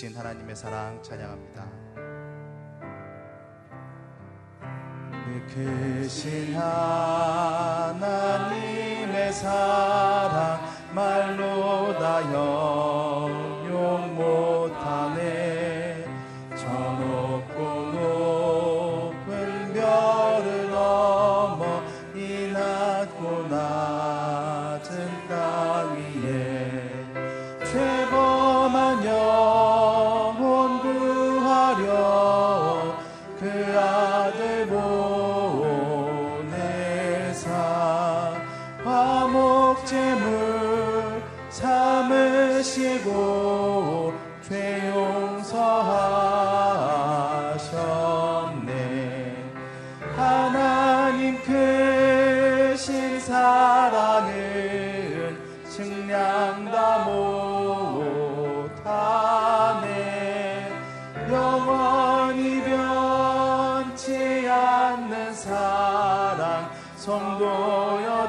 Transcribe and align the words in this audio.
크신 0.00 0.16
하나님의 0.16 0.56
사랑 0.56 1.02
찬양합니다. 1.02 1.66
크신 5.48 6.56
하나님의 6.56 8.00
사랑 9.34 10.64
말로 10.94 11.98
다영 11.98 13.09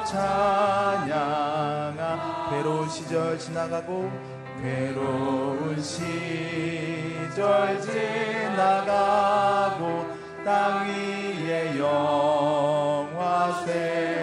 찬양아 0.04 1.98
괴로운 2.50 2.88
시절 2.88 3.38
지나가고 3.38 4.10
괴로운 4.62 5.80
시절 5.82 7.80
지나가고 7.80 9.82
땅 10.44 10.86
위에 10.88 11.78
영화쇠 11.78 13.70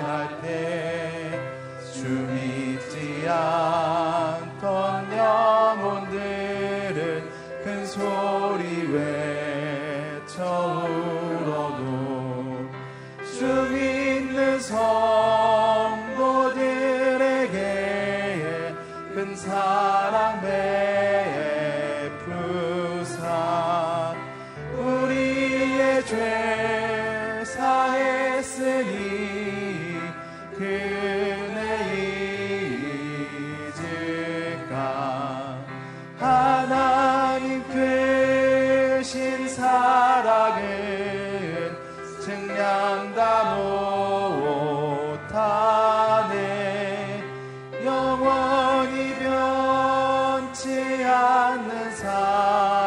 할 0.02 0.42
때 0.42 1.30
주 1.94 2.04
믿지 2.08 3.28
않 3.28 3.59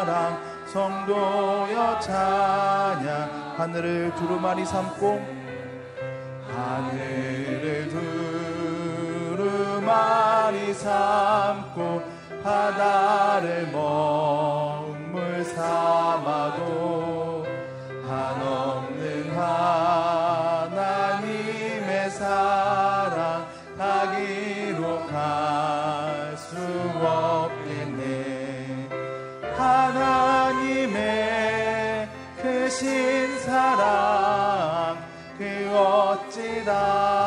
사랑 0.02 0.42
성도여 0.66 2.00
찬양. 2.00 3.54
하늘을 3.56 4.12
두루마리 4.16 4.64
삼고 4.66 5.20
하늘을 6.48 7.88
두루마리 9.28 10.74
삼고 10.74 12.02
바다를 12.42 13.68
먹물 13.70 15.44
삼아도 15.44 17.11
크신 32.72 33.38
사랑 33.40 34.96
그 35.36 35.44
어찌 35.76 36.64
닿 36.64 37.21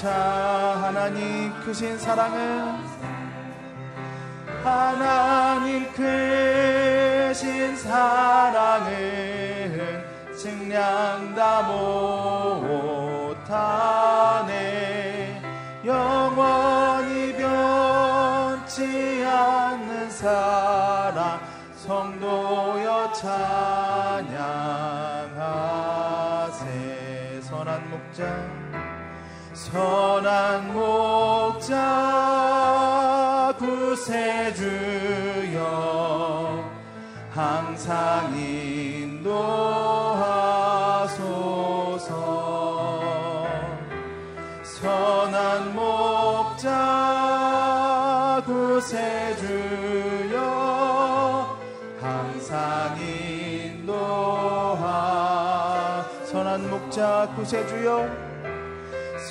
차 0.00 0.10
하나님 0.82 1.52
크신 1.62 1.98
사랑은 1.98 2.74
하나님 4.64 5.92
크신 5.92 7.76
사랑은 7.76 8.88
측량 10.38 11.34
다 11.34 11.62
못하네. 13.28 13.42
영원히 15.84 17.36
변치 17.36 18.82
않는 19.22 20.08
사랑 20.08 21.40
성도여 21.76 23.12
찬양하세. 23.12 24.30
선한 27.42 27.90
목자 27.90 28.49
선한 29.60 30.72
목자 30.72 31.74
구세주여 33.58 34.64
항상 37.30 38.34
인도하소서. 38.34 39.20
선한 44.62 45.74
목자 45.76 46.62
구세주여 48.46 50.38
항상 52.00 52.96
인도하. 52.98 54.82
선한 56.24 56.70
목자 56.70 57.28
구세주여 57.36 58.29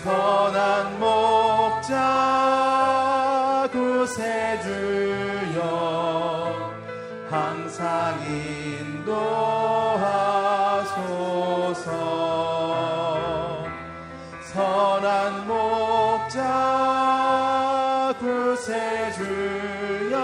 선한 0.03 0.99
목자 0.99 1.97
구세주여 3.73 5.59
항상 7.29 8.17
인도하소서. 8.25 9.09
선한 14.53 15.47
목자 15.47 16.37
구세주여 18.19 20.15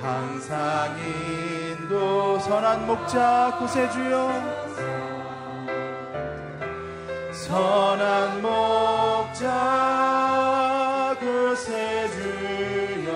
항상 0.00 0.96
인도. 0.98 2.40
선한 2.40 2.86
목자 2.88 3.56
구세주여 3.60 4.69
선한 7.50 8.42
목자 8.42 9.46
그새 11.18 12.08
주여 12.10 13.10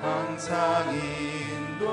항상 0.00 0.94
인도 0.94 1.88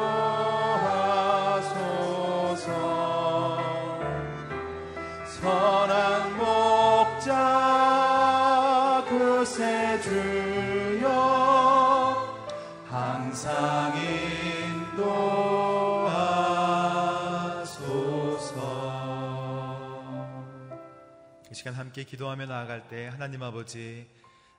함께 21.98 22.12
기도하며 22.12 22.46
나아갈 22.46 22.88
때 22.90 23.08
하나님 23.08 23.42
아버지 23.42 24.08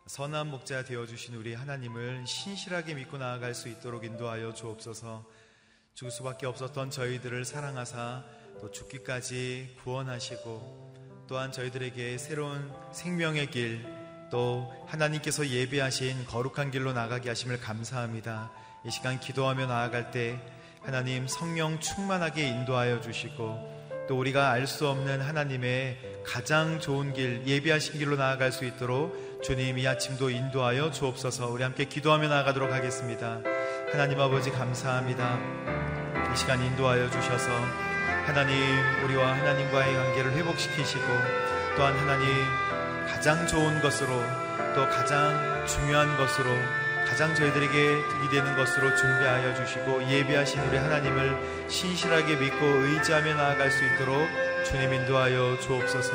선한 0.09 0.51
목자 0.51 0.83
되어 0.83 1.07
주신 1.07 1.37
우리 1.37 1.55
하나님을 1.55 2.27
신실하게 2.27 2.95
믿고 2.95 3.17
나아갈 3.17 3.55
수 3.55 3.69
있도록 3.69 4.05
인도하여 4.05 4.55
주옵소서. 4.55 5.25
죽을 5.95 6.11
수밖에 6.11 6.47
없었던 6.47 6.91
저희들을 6.91 7.45
사랑하사 7.45 8.25
또 8.61 8.73
죽기까지 8.73 9.77
구원하시고 9.85 11.27
또한 11.29 11.53
저희들에게 11.53 12.19
새로운 12.19 12.73
생명의 12.91 13.53
길 13.53 13.87
또 14.31 14.71
하나님께서 14.89 15.47
예비하신 15.49 16.27
거룩한 16.27 16.71
길로 16.71 16.93
나가게 16.93 17.29
하심을 17.29 17.61
감사합니다. 17.61 18.51
이 18.85 18.91
시간 18.91 19.21
기도하며 19.21 19.67
나아갈 19.67 20.11
때 20.11 20.39
하나님 20.83 21.27
성령 21.29 21.81
충만하게 21.81 22.49
인도하여 22.49 23.01
주시고 23.01 23.78
또 24.09 24.19
우리가 24.19 24.51
알 24.51 24.67
수 24.67 24.89
없는 24.89 25.21
하나님의 25.21 25.99
가장 26.25 26.81
좋은 26.81 27.13
길, 27.13 27.43
예비하신 27.47 27.99
길로 27.99 28.17
나아갈 28.17 28.53
수 28.53 28.65
있도록 28.65 29.41
주님 29.43 29.79
이 29.79 29.87
아침도 29.87 30.31
인도하여 30.31 30.91
주옵소서 30.91 31.49
우리 31.49 31.63
함께 31.63 31.85
기도하며 31.85 32.29
나아가도록 32.29 32.73
하겠습니다. 32.73 33.41
하나님 33.93 34.21
아버지 34.21 34.51
감사합니다. 34.51 35.39
이 36.33 36.37
시간 36.37 36.63
인도하여 36.63 37.11
주셔서 37.11 37.49
하나님, 38.27 38.57
우리와 39.05 39.33
하나님과의 39.37 39.95
관계를 39.95 40.33
회복시키시고 40.33 41.07
또한 41.77 41.97
하나님 41.97 42.27
가장 43.07 43.47
좋은 43.47 43.81
것으로 43.81 44.11
또 44.75 44.87
가장 44.89 45.67
중요한 45.67 46.17
것으로 46.19 46.51
가장 47.09 47.35
저희들에게 47.35 47.73
득이 48.09 48.29
되는 48.31 48.57
것으로 48.57 48.95
준비하여 48.95 49.55
주시고 49.55 50.09
예비하신 50.09 50.61
우리 50.61 50.77
하나님을 50.77 51.37
신실하게 51.69 52.37
믿고 52.37 52.67
의지하며 52.67 53.35
나아갈 53.35 53.71
수 53.71 53.85
있도록 53.85 54.29
주님 54.65 54.93
인도하여 54.93 55.59
주옵소서. 55.61 56.13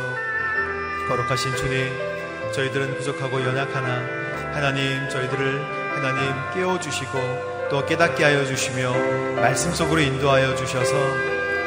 거룩하신 1.08 1.56
주님 1.56 1.92
저희들은 2.54 2.98
부족하고 2.98 3.42
연약하나 3.44 4.24
하나님 4.54 5.10
저희들을 5.10 5.96
하나님 5.96 6.34
깨워 6.54 6.80
주시고 6.80 7.68
또 7.70 7.86
깨닫게 7.86 8.24
하여 8.24 8.46
주시며 8.46 8.94
말씀 9.36 9.74
속으로 9.74 10.00
인도하여 10.00 10.56
주셔서 10.56 10.94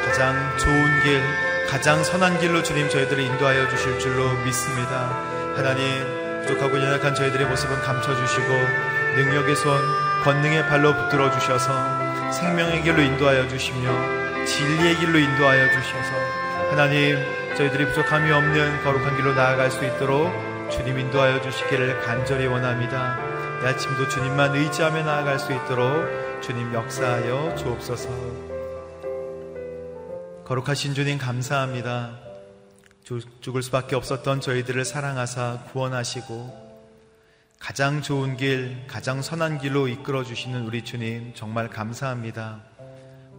가장 0.05 0.57
좋은 0.57 1.03
길 1.03 1.21
가장 1.67 2.01
선한 2.01 2.39
길로 2.39 2.63
주님 2.63 2.89
저희들을 2.89 3.21
인도하여 3.21 3.67
주실 3.69 3.99
줄로 3.99 4.31
믿습니다. 4.45 5.09
하나님 5.55 6.41
부족하고 6.41 6.77
연약한 6.77 7.13
저희들의 7.13 7.45
모습은 7.47 7.81
감춰 7.81 8.15
주시고 8.15 8.96
능력의 9.17 9.55
손, 9.55 9.81
권능의 10.23 10.67
발로 10.67 10.93
붙들어 10.93 11.31
주셔서 11.31 11.73
생명의 12.31 12.83
길로 12.83 13.01
인도하여 13.01 13.47
주시며 13.47 14.45
진리의 14.45 14.97
길로 14.97 15.17
인도하여 15.17 15.71
주셔서 15.71 16.11
하나님 16.69 17.17
저희들이 17.57 17.87
부족함이 17.87 18.31
없는 18.31 18.83
거룩한 18.83 19.17
길로 19.17 19.33
나아갈 19.33 19.71
수 19.71 19.83
있도록 19.83 20.31
주님 20.69 20.99
인도하여 20.99 21.41
주시기를 21.41 22.01
간절히 22.01 22.45
원합니다. 22.45 23.17
이 23.63 23.65
아침도 23.65 24.07
주님만 24.07 24.55
의지하며 24.55 25.03
나아갈 25.03 25.39
수 25.39 25.51
있도록 25.51 26.41
주님 26.43 26.71
역사하여 26.75 27.55
주옵소서. 27.55 28.09
거룩하신 30.45 30.93
주님 30.93 31.17
감사합니다. 31.17 32.19
죽을 33.41 33.63
수밖에 33.63 33.95
없었던 33.95 34.41
저희들을 34.41 34.85
사랑하사 34.85 35.63
구원하시고 35.71 36.66
가장 37.59 38.01
좋은 38.01 38.37
길, 38.37 38.85
가장 38.87 39.21
선한 39.21 39.57
길로 39.57 39.87
이끌어 39.87 40.23
주시는 40.23 40.65
우리 40.65 40.83
주님 40.83 41.33
정말 41.33 41.69
감사합니다. 41.69 42.61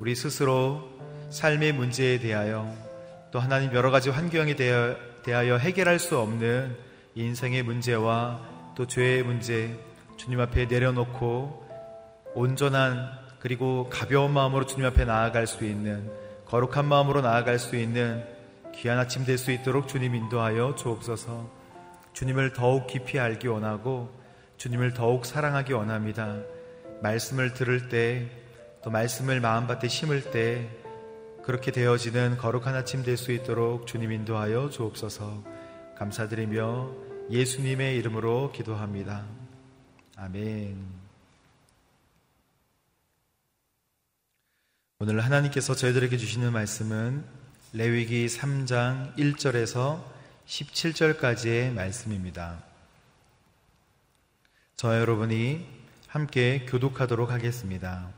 우리 0.01 0.15
스스로 0.15 0.89
삶의 1.31 1.73
문제에 1.73 2.19
대하여 2.19 2.75
또 3.31 3.41
하나님 3.41 3.73
여러 3.75 3.91
가지 3.91 4.11
환경에 4.11 4.55
대하여 4.57 5.57
해결할 5.57 5.99
수 5.99 6.19
없는 6.19 6.77
인생의 7.15 7.63
문제와 7.63 8.41
또 8.75 8.87
죄의 8.87 9.23
문제 9.23 9.79
주님 10.17 10.41
앞에 10.41 10.67
내려놓고 10.67 11.67
온전한 12.35 13.11
그리고 13.39 13.89
가벼운 13.89 14.33
마음으로 14.33 14.67
주님 14.67 14.85
앞에 14.87 15.05
나아갈 15.05 15.47
수 15.47 15.65
있는 15.65 16.11
거룩한 16.47 16.87
마음으로 16.87 17.21
나아갈 17.21 17.59
수 17.59 17.77
있는 17.77 18.25
귀한 18.75 18.99
아침 18.99 19.25
될 19.25 19.39
수 19.39 19.53
있도록 19.53 19.89
주님 19.89 20.15
인도하여 20.15 20.75
주옵소서. 20.77 21.58
주님을 22.19 22.53
더욱 22.53 22.89
깊이 22.89 23.21
알기 23.21 23.47
원하고 23.47 24.13
주님을 24.57 24.93
더욱 24.93 25.25
사랑하기 25.25 25.73
원합니다. 25.73 26.41
말씀을 27.01 27.55
들을 27.55 27.89
때, 27.89 28.29
또 28.83 28.91
말씀을 28.91 29.41
마음밭에 29.41 29.87
심을 29.87 30.33
때, 30.33 30.69
그렇게 31.45 31.71
되어지는 31.71 32.37
거룩한 32.39 32.75
아침 32.75 33.05
될 33.05 33.17
수 33.17 33.31
있도록 33.31 33.87
주님 33.87 34.11
인도하여 34.11 34.69
주옵소서 34.69 35.45
감사드리며 35.97 36.91
예수님의 37.31 37.97
이름으로 37.99 38.51
기도합니다. 38.51 39.25
아멘. 40.17 40.77
오늘 44.99 45.21
하나님께서 45.21 45.77
저희들에게 45.77 46.17
주시는 46.17 46.51
말씀은 46.51 47.25
레위기 47.75 48.27
3장 48.27 49.17
1절에서 49.17 50.18
17절까지의 50.49 51.73
말씀입니다. 51.75 52.63
저 54.77 54.99
여러분이 54.99 55.67
함께 56.07 56.65
교독하도록 56.67 57.31
하겠습니다. 57.31 58.09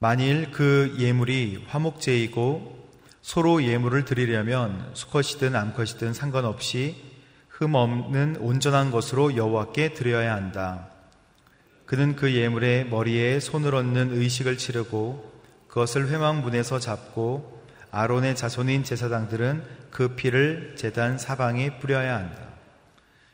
만일 0.00 0.50
그 0.50 0.96
예물이 0.98 1.66
화목제이고 1.68 2.88
서로 3.22 3.62
예물을 3.62 4.04
드리려면 4.04 4.90
수컷이든 4.94 5.54
암컷이든 5.54 6.14
상관없이 6.14 6.96
흠 7.48 7.74
없는 7.74 8.38
온전한 8.40 8.90
것으로 8.90 9.36
여호와께 9.36 9.94
드려야 9.94 10.34
한다. 10.34 10.88
그는 11.86 12.16
그 12.16 12.34
예물의 12.34 12.88
머리에 12.88 13.38
손을 13.38 13.74
얹는 13.76 14.16
의식을 14.18 14.58
치르고 14.58 15.30
그것을 15.68 16.08
회망문에서 16.08 16.80
잡고 16.80 17.59
아론의 17.92 18.36
자손인 18.36 18.84
제사장들은 18.84 19.64
그 19.90 20.14
피를 20.14 20.74
제단 20.76 21.18
사방에 21.18 21.78
뿌려야 21.78 22.16
한다. 22.16 22.38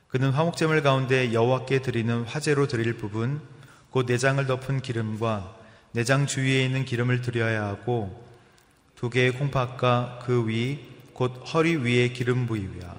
그는 0.09 0.31
화목제물 0.31 0.83
가운데 0.83 1.33
여호와께 1.33 1.83
드리는 1.83 2.23
화제로 2.25 2.67
드릴 2.67 2.97
부분 2.97 3.41
곧 3.91 4.07
내장을 4.07 4.45
덮은 4.47 4.81
기름과 4.81 5.55
내장 5.93 6.27
주위에 6.27 6.65
있는 6.65 6.85
기름을 6.85 7.21
드려야 7.21 7.65
하고 7.67 8.25
두 8.95 9.11
개의 9.11 9.33
콩팥과 9.33 10.21
그 10.25 10.47
위 10.49 10.97
곧 11.17 11.33
허리 11.55 11.77
위의 11.77 12.13
기름 12.13 12.47
부위와 12.47 12.95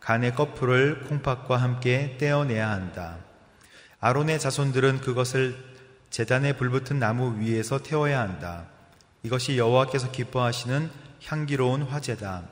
간의 0.00 0.34
거풀을 0.34 1.04
콩팥과 1.04 1.58
함께 1.58 2.16
떼어내야 2.16 2.70
한다. 2.70 3.18
아론의 4.00 4.40
자손들은 4.40 5.02
그것을 5.02 5.54
재단에 6.08 6.54
불붙은 6.54 6.98
나무 6.98 7.38
위에서 7.38 7.82
태워야 7.82 8.20
한다. 8.20 8.64
이것이 9.22 9.58
여호와께서 9.58 10.10
기뻐하시는 10.12 10.90
향기로운 11.24 11.82
화제다. 11.82 12.44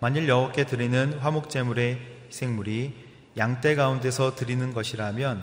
만일 0.00 0.28
여호와께 0.28 0.66
드리는 0.66 1.18
화목제물의 1.18 1.98
희생물이 2.28 2.94
양떼 3.36 3.74
가운데서 3.74 4.34
드리는 4.34 4.74
것이라면 4.74 5.42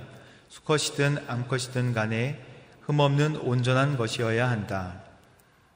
수컷이든 0.49 1.25
암컷이든 1.27 1.93
간에 1.93 2.39
흠없는 2.81 3.37
온전한 3.37 3.97
것이어야 3.97 4.49
한다. 4.49 5.01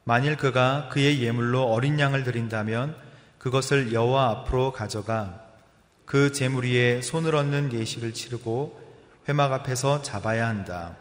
만일 0.03 0.37
그가 0.37 0.89
그의 0.89 1.23
예물로 1.23 1.63
어린 1.63 1.99
양을 1.99 2.23
드린다면 2.23 2.95
그것을 3.39 3.93
여호와 3.93 4.29
앞으로 4.29 4.71
가져가 4.71 5.41
그 6.05 6.31
제물 6.31 6.65
위에 6.65 7.01
손을 7.01 7.35
얹는 7.35 7.73
예식을 7.73 8.13
치르고 8.13 8.79
회막 9.27 9.51
앞에서 9.51 10.03
잡아야 10.03 10.47
한다. 10.47 10.95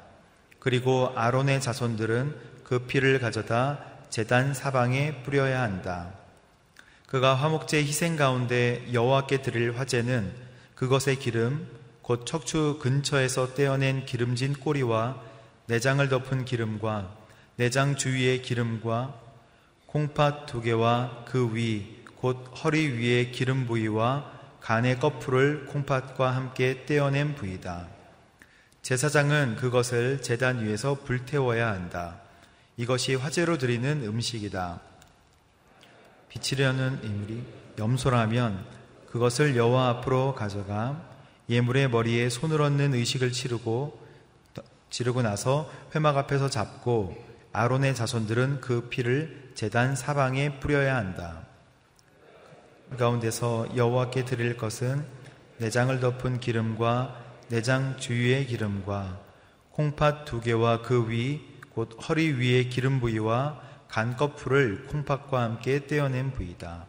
그리고 0.59 1.13
아론의 1.15 1.61
자손들은 1.61 2.53
그 2.64 2.80
피를 2.80 3.21
가져다 3.21 3.78
재단 4.11 4.54
사방에 4.54 5.23
뿌려야 5.23 5.62
한다. 5.62 6.12
그가 7.06 7.35
화목제 7.35 7.78
희생 7.85 8.16
가운데 8.16 8.85
여호와께 8.92 9.42
드릴 9.42 9.78
화제는 9.78 10.33
그것의 10.75 11.16
기름 11.21 11.68
곧 12.02 12.26
척추 12.26 12.78
근처에서 12.80 13.54
떼어낸 13.54 14.04
기름진 14.04 14.54
꼬리와 14.54 15.23
내장을 15.66 16.06
덮은 16.09 16.44
기름과 16.44 17.14
내장 17.56 17.94
주위의 17.94 18.42
기름과 18.42 19.21
콩팥 19.87 20.47
두 20.47 20.61
개와 20.61 21.25
그 21.26 21.54
위 21.54 22.04
곧 22.25 22.42
허리 22.64 22.88
위의 22.88 23.33
기름 23.33 23.66
부위와 23.66 24.33
간의 24.62 24.99
거풀을 24.99 25.66
콩팥과 25.66 26.35
함께 26.35 26.87
떼어낸 26.87 27.35
부위다. 27.35 27.87
제사장은 28.80 29.56
그것을 29.56 30.23
재단 30.23 30.64
위에서 30.64 30.94
불태워야 30.94 31.68
한다. 31.68 32.23
이것이 32.76 33.14
화제로 33.14 33.57
드리는 33.57 34.02
음식이다. 34.04 34.81
비치려는 36.28 37.00
인물이 37.04 37.45
염소라면 37.78 38.64
그것을 39.11 39.57
여호와 39.57 39.88
앞으로 39.90 40.35
가져가 40.35 41.00
예물의 41.49 41.88
머리에 41.90 42.28
손을 42.28 42.61
얹는 42.61 42.95
의식을 42.95 43.31
치르고 43.31 44.02
지르고 44.90 45.23
나서 45.23 45.71
회막 45.95 46.16
앞에서 46.16 46.50
잡고 46.50 47.16
아론의 47.52 47.95
자손들은 47.95 48.61
그 48.61 48.88
피를 48.88 49.52
제단 49.54 49.95
사방에 49.95 50.59
뿌려야 50.59 50.97
한다. 50.97 51.47
그 52.90 52.97
가운데서 52.97 53.76
여호와께 53.76 54.25
드릴 54.25 54.57
것은 54.57 55.04
내장을 55.59 56.00
덮은 56.00 56.40
기름과 56.40 57.23
내장 57.49 57.97
주위의 57.99 58.47
기름과 58.47 59.21
콩팥 59.71 60.25
두 60.25 60.40
개와 60.40 60.83
그 60.83 61.07
위 61.09 61.53
곧 61.75 61.97
허리 62.09 62.33
위의 62.33 62.69
기름 62.69 63.00
부위와 63.00 63.61
간꺼풀을 63.88 64.87
콩팥과 64.87 65.43
함께 65.43 65.87
떼어낸 65.87 66.33
부위다. 66.33 66.87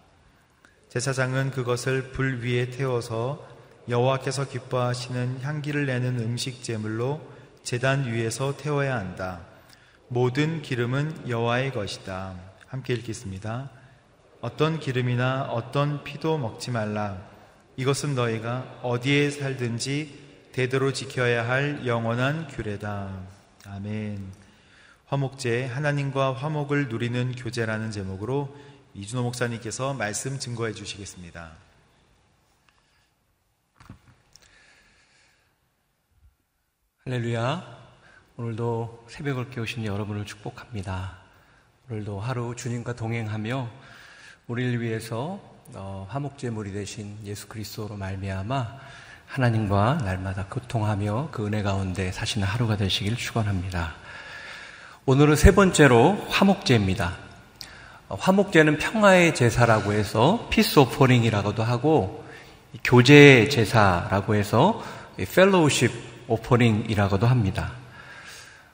제사장은 0.89 1.51
그것을 1.51 2.11
불 2.11 2.41
위에 2.41 2.69
태워서 2.69 3.45
여호와께서 3.89 4.47
기뻐하시는 4.47 5.41
향기를 5.41 5.85
내는 5.85 6.19
음식 6.19 6.63
제물로 6.63 7.21
제단 7.63 8.05
위에서 8.11 8.57
태워야 8.57 8.95
한다. 8.95 9.41
모든 10.07 10.61
기름은 10.61 11.29
여호와의 11.29 11.73
것이다. 11.73 12.35
함께 12.67 12.93
읽겠습니다. 12.93 13.69
어떤 14.41 14.79
기름이나 14.79 15.43
어떤 15.51 16.03
피도 16.03 16.37
먹지 16.37 16.71
말라. 16.71 17.17
이것은 17.77 18.15
너희가 18.15 18.79
어디에 18.83 19.31
살든지 19.31 20.49
대대로 20.53 20.93
지켜야 20.93 21.47
할 21.47 21.85
영원한 21.85 22.47
규례다. 22.47 23.09
아멘. 23.65 24.44
화목제 25.07 25.65
하나님과 25.65 26.33
화목을 26.33 26.87
누리는 26.89 27.35
교제라는 27.35 27.91
제목으로 27.91 28.55
이준호 28.95 29.21
목사님께서 29.23 29.93
말씀 29.93 30.39
증거해 30.39 30.73
주시겠습니다. 30.73 31.51
할렐루야. 37.05 37.85
오늘도 38.37 39.05
새벽을 39.07 39.51
깨우신 39.51 39.85
여러분을 39.85 40.25
축복합니다. 40.25 41.19
오늘도 41.87 42.19
하루 42.19 42.55
주님과 42.55 42.95
동행하며 42.95 43.69
우리를 44.47 44.81
위해서 44.81 45.39
어, 45.75 46.07
화목제물이 46.09 46.73
되신 46.73 47.19
예수 47.25 47.47
그리스도로 47.47 47.95
말미암아 47.95 48.79
하나님과 49.27 49.99
날마다 50.03 50.47
교통하며 50.47 51.29
그 51.31 51.45
은혜 51.45 51.61
가운데 51.61 52.11
사시는 52.11 52.47
하루가 52.47 52.75
되시길 52.75 53.17
축원합니다. 53.17 54.04
오늘은 55.07 55.35
세 55.35 55.53
번째로 55.53 56.17
화목제입니다. 56.29 57.15
어, 58.09 58.15
화목제는 58.15 58.79
평화의 58.79 59.35
제사라고 59.35 59.93
해서 59.93 60.47
peace 60.49 60.79
offering이라고도 60.79 61.61
하고 61.61 62.25
교제 62.83 63.47
제사라고 63.47 64.33
해서 64.33 64.83
fellowship 65.15 65.91
offering이라고도 66.27 67.27
합니다. 67.27 67.73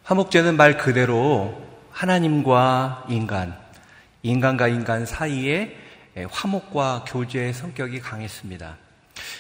화목제는 0.03 0.55
말 0.55 0.77
그대로 0.77 1.61
하나님과 1.91 3.07
인간, 3.09 3.59
인간과 4.23 4.69
인간 4.69 5.05
사이에 5.05 5.75
화목과 6.29 7.03
교제의 7.09 7.53
성격이 7.53 7.99
강했습니다. 7.99 8.77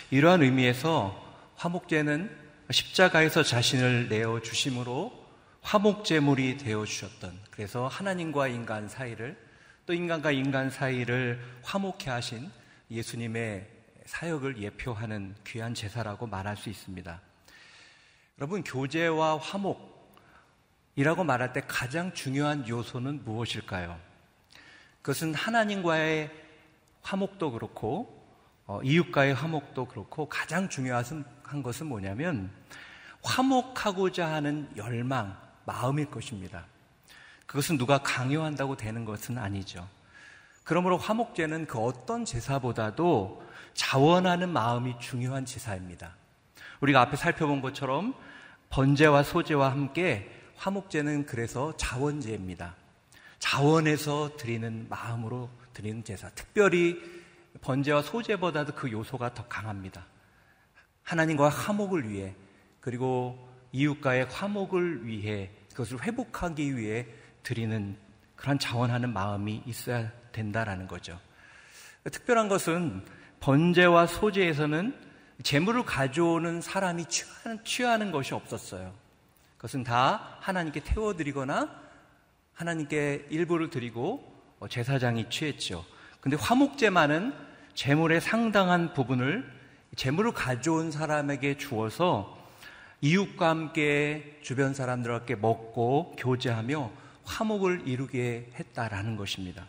이러한 0.09 0.43
의미에서 0.43 1.15
화목제는 1.55 2.29
십자가에서 2.69 3.43
자신을 3.43 4.09
내어 4.09 4.41
주심으로 4.41 5.20
화목제물이 5.61 6.57
되어 6.57 6.85
주셨던 6.85 7.39
그래서 7.51 7.87
하나님과 7.87 8.47
인간 8.47 8.87
사이를 8.87 9.37
또 9.85 9.93
인간과 9.93 10.31
인간 10.31 10.69
사이를 10.69 11.39
화목케 11.63 12.09
하신 12.09 12.51
예수님의 12.89 13.67
사역을 14.05 14.61
예표하는 14.61 15.35
귀한 15.45 15.73
제사라고 15.73 16.27
말할 16.27 16.57
수 16.57 16.69
있습니다. 16.69 17.21
여러분 18.39 18.63
교제와 18.63 19.37
화목 19.37 19.91
이라고 20.95 21.23
말할 21.23 21.53
때 21.53 21.61
가장 21.67 22.13
중요한 22.13 22.67
요소는 22.67 23.23
무엇일까요? 23.23 23.97
그것은 25.01 25.33
하나님과의 25.33 26.29
화목도 27.01 27.51
그렇고 27.51 28.21
어, 28.65 28.81
이웃과의 28.83 29.33
화목도 29.33 29.85
그렇고 29.85 30.27
가장 30.27 30.69
중요한 30.69 31.25
것은 31.63 31.87
뭐냐면 31.87 32.51
화목하고자 33.23 34.27
하는 34.31 34.69
열망, 34.75 35.37
마음일 35.65 36.09
것입니다. 36.09 36.65
그것은 37.45 37.77
누가 37.77 37.97
강요한다고 37.99 38.77
되는 38.77 39.05
것은 39.05 39.37
아니죠. 39.37 39.87
그러므로 40.63 40.97
화목제는 40.97 41.67
그 41.67 41.79
어떤 41.79 42.23
제사보다도 42.23 43.43
자원하는 43.73 44.49
마음이 44.49 44.95
중요한 44.99 45.45
제사입니다. 45.45 46.15
우리가 46.81 47.01
앞에 47.01 47.17
살펴본 47.17 47.61
것처럼 47.61 48.13
번제와 48.69 49.23
소제와 49.23 49.71
함께 49.71 50.31
화목제는 50.55 51.25
그래서 51.25 51.75
자원제입니다. 51.77 52.75
자원에서 53.39 54.37
드리는 54.37 54.85
마음으로 54.89 55.49
드리는 55.73 56.03
제사. 56.03 56.29
특별히 56.29 56.99
번제와 57.61 58.01
소제보다도 58.01 58.73
그 58.75 58.91
요소가 58.91 59.33
더 59.33 59.45
강합니다. 59.47 60.05
하나님과 61.03 61.49
화목을 61.49 62.09
위해 62.09 62.35
그리고 62.79 63.50
이웃과의 63.71 64.25
화목을 64.25 65.05
위해 65.05 65.49
그것을 65.71 66.01
회복하기 66.03 66.77
위해 66.77 67.07
드리는 67.43 67.97
그런 68.35 68.59
자원하는 68.59 69.13
마음이 69.13 69.63
있어야 69.65 70.11
된다라는 70.31 70.87
거죠. 70.87 71.19
특별한 72.03 72.49
것은 72.49 73.05
번제와 73.39 74.07
소제에서는 74.07 74.95
재물을 75.43 75.83
가져오는 75.83 76.61
사람이 76.61 77.05
취하는, 77.05 77.63
취하는 77.63 78.11
것이 78.11 78.33
없었어요. 78.33 78.93
그것은 79.57 79.83
다 79.83 80.37
하나님께 80.39 80.81
태워드리거나 80.83 81.69
하나님께 82.53 83.27
일부를 83.29 83.69
드리고 83.69 84.31
어, 84.59 84.67
제사장이 84.67 85.29
취했죠. 85.29 85.85
근데 86.19 86.37
화목제만은 86.37 87.33
재물의 87.73 88.21
상당한 88.21 88.93
부분을 88.93 89.49
재물을 89.95 90.31
가져온 90.31 90.91
사람에게 90.91 91.57
주어서 91.57 92.40
이웃과 93.01 93.49
함께 93.49 94.39
주변 94.43 94.73
사람들과 94.73 95.19
함께 95.19 95.35
먹고 95.35 96.15
교제하며 96.17 96.91
화목을 97.25 97.87
이루게 97.87 98.49
했다라는 98.59 99.15
것입니다. 99.15 99.65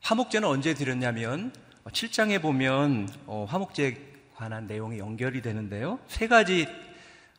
화목제는 0.00 0.48
언제 0.48 0.74
드렸냐면 0.74 1.52
7장에 1.84 2.40
보면 2.40 3.08
어, 3.26 3.46
화목제에 3.48 3.96
관한 4.34 4.66
내용이 4.66 4.98
연결이 4.98 5.42
되는데요. 5.42 5.98
세 6.08 6.26
가지 6.26 6.66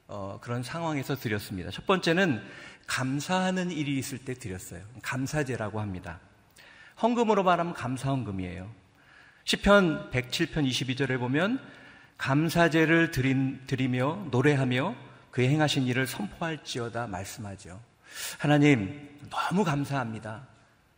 어, 0.07 0.39
그런 0.41 0.63
상황에서 0.63 1.15
드렸습니다. 1.15 1.71
첫 1.71 1.85
번째는 1.85 2.41
감사하는 2.85 3.71
일이 3.71 3.97
있을 3.97 4.19
때 4.19 4.33
드렸어요. 4.33 4.81
감사제라고 5.01 5.81
합니다. 5.81 6.19
헌금으로 7.01 7.43
말하면 7.43 7.73
감사헌금이에요. 7.73 8.69
10편 9.45 10.11
107편 10.11 10.67
22절에 10.67 11.19
보면 11.19 11.59
감사제를 12.17 13.11
드린, 13.11 13.61
드리며 13.67 14.27
노래하며 14.31 14.95
그의 15.31 15.49
행하신 15.49 15.83
일을 15.83 16.07
선포할지어다 16.07 17.07
말씀하죠. 17.07 17.79
하나님 18.39 19.09
너무 19.29 19.63
감사합니다. 19.63 20.47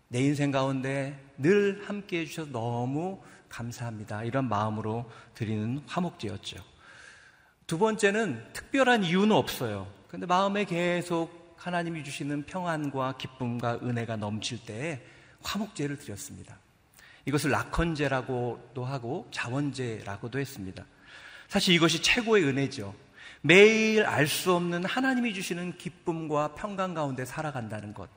내 0.07 0.21
인생 0.21 0.51
가운데 0.51 1.19
늘 1.37 1.83
함께 1.87 2.21
해주셔서 2.21 2.51
너무 2.51 3.21
감사합니다. 3.49 4.23
이런 4.23 4.47
마음으로 4.47 5.09
드리는 5.33 5.81
화목제였죠. 5.87 6.63
두 7.67 7.77
번째는 7.77 8.53
특별한 8.53 9.03
이유는 9.03 9.31
없어요. 9.35 9.87
근데 10.07 10.25
마음에 10.25 10.63
계속 10.65 11.53
하나님이 11.57 12.03
주시는 12.03 12.45
평안과 12.45 13.17
기쁨과 13.17 13.79
은혜가 13.83 14.15
넘칠 14.15 14.65
때에 14.65 15.01
화목제를 15.43 15.97
드렸습니다. 15.97 16.57
이것을 17.25 17.51
낙헌제라고도 17.51 18.85
하고 18.85 19.27
자원제라고도 19.31 20.39
했습니다. 20.39 20.85
사실 21.49 21.73
이것이 21.73 22.01
최고의 22.01 22.45
은혜죠. 22.45 22.95
매일 23.41 24.05
알 24.05 24.27
수 24.27 24.53
없는 24.53 24.85
하나님이 24.85 25.33
주시는 25.33 25.77
기쁨과 25.77 26.53
평강 26.53 26.93
가운데 26.93 27.25
살아간다는 27.25 27.93
것. 27.93 28.07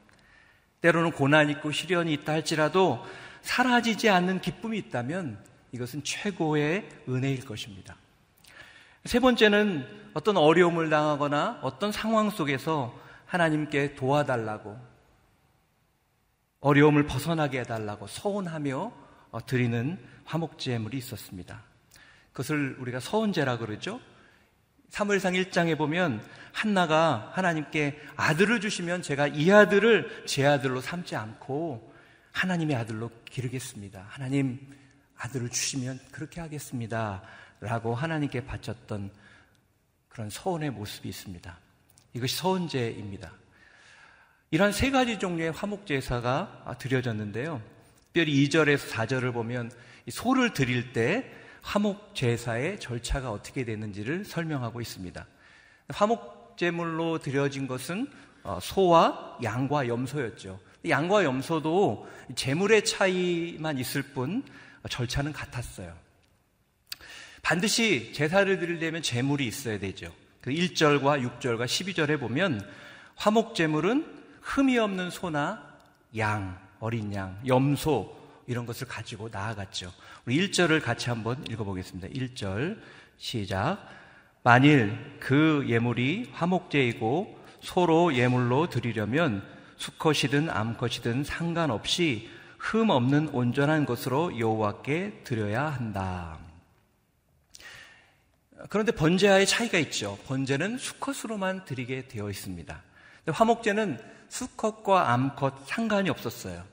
때로는 0.82 1.12
고난 1.12 1.48
있고 1.48 1.72
시련이 1.72 2.12
있다 2.12 2.32
할지라도 2.32 3.04
사라지지 3.40 4.10
않는 4.10 4.40
기쁨이 4.40 4.76
있다면 4.78 5.42
이것은 5.72 6.04
최고의 6.04 6.88
은혜일 7.08 7.46
것입니다. 7.46 7.96
세 9.06 9.18
번째는 9.18 9.86
어떤 10.12 10.36
어려움을 10.36 10.90
당하거나 10.90 11.60
어떤 11.62 11.90
상황 11.90 12.28
속에서 12.28 12.94
하나님께 13.24 13.94
도와달라고 13.94 14.78
어려움을 16.60 17.06
벗어나게 17.06 17.60
해달라고 17.60 18.06
서운하며 18.06 18.92
어, 19.30 19.46
드리는 19.46 19.98
화목제물이 20.26 20.98
있었습니다. 20.98 21.71
그것을 22.32 22.76
우리가 22.78 23.00
서운제라 23.00 23.58
그러죠. 23.58 24.00
사무엘상 24.88 25.34
1장에 25.34 25.78
보면 25.78 26.22
한나가 26.52 27.30
하나님께 27.32 27.98
아들을 28.16 28.60
주시면 28.60 29.02
제가 29.02 29.26
이 29.28 29.50
아들을 29.50 30.24
제 30.26 30.44
아들로 30.46 30.80
삼지 30.80 31.16
않고 31.16 31.94
하나님의 32.32 32.76
아들로 32.76 33.10
기르겠습니다. 33.24 34.06
하나님 34.08 34.58
아들을 35.16 35.48
주시면 35.48 35.98
그렇게 36.10 36.40
하겠습니다. 36.40 37.22
라고 37.60 37.94
하나님께 37.94 38.44
바쳤던 38.44 39.10
그런 40.08 40.28
서원의 40.28 40.70
모습이 40.70 41.08
있습니다. 41.08 41.58
이것이 42.14 42.36
서원제입니다. 42.36 43.32
이러한 44.50 44.72
세 44.72 44.90
가지 44.90 45.18
종류의 45.18 45.52
화목제사가 45.52 46.76
드려졌는데요. 46.78 47.62
특별히 48.06 48.46
2절에서 48.46 48.90
4절을 48.90 49.32
보면 49.32 49.70
소를 50.10 50.52
드릴 50.52 50.92
때 50.92 51.32
화목 51.62 52.14
제사의 52.14 52.80
절차가 52.80 53.30
어떻게 53.30 53.64
되는지를 53.64 54.24
설명하고 54.24 54.80
있습니다. 54.80 55.26
화목 55.88 56.56
제물로 56.58 57.18
드려진 57.18 57.66
것은 57.66 58.08
어, 58.42 58.58
소와 58.60 59.38
양과 59.42 59.88
염소였죠. 59.88 60.60
양과 60.88 61.24
염소도 61.24 62.08
제물의 62.34 62.84
차이만 62.84 63.78
있을 63.78 64.02
뿐 64.02 64.42
절차는 64.88 65.32
같았어요. 65.32 65.96
반드시 67.40 68.12
제사를 68.12 68.58
드리려면 68.58 69.02
제물이 69.02 69.46
있어야 69.46 69.78
되죠. 69.78 70.12
그 70.40 70.50
1절과 70.50 71.40
6절과 71.40 71.66
12절에 71.66 72.18
보면 72.18 72.68
화목 73.14 73.54
제물은 73.54 74.04
흠이 74.40 74.78
없는 74.78 75.10
소나 75.10 75.72
양, 76.16 76.58
어린 76.80 77.14
양, 77.14 77.38
염소 77.46 78.21
이런 78.46 78.66
것을 78.66 78.86
가지고 78.86 79.28
나아갔죠. 79.30 79.92
우리 80.26 80.48
1절을 80.48 80.82
같이 80.82 81.08
한번 81.08 81.44
읽어보겠습니다. 81.48 82.08
1절 82.08 82.78
시작. 83.16 83.78
만일 84.42 85.18
그 85.20 85.64
예물이 85.68 86.30
화목제이고 86.32 87.38
소로 87.60 88.14
예물로 88.14 88.68
드리려면 88.68 89.42
수컷이든 89.76 90.50
암컷이든 90.50 91.24
상관없이 91.24 92.30
흠 92.58 92.90
없는 92.90 93.28
온전한 93.28 93.86
것으로 93.86 94.38
여호와께 94.38 95.22
드려야 95.24 95.66
한다. 95.66 96.38
그런데 98.68 98.92
번제와의 98.92 99.46
차이가 99.46 99.78
있죠. 99.78 100.18
번제는 100.26 100.78
수컷으로만 100.78 101.64
드리게 101.64 102.06
되어 102.06 102.30
있습니다. 102.30 102.82
화목제는 103.28 103.98
수컷과 104.28 105.12
암컷 105.12 105.66
상관이 105.66 106.10
없었어요. 106.10 106.64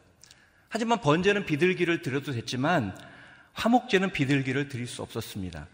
하지만 0.70 1.02
번제는 1.02 1.46
비둘기를 1.46 2.04
드려도 2.04 2.32
됐지만 2.32 2.96
화목제는 3.54 4.12
비둘기를 4.12 4.70
드릴 4.70 4.86
수 4.88 5.02
없었습니다. 5.02 5.68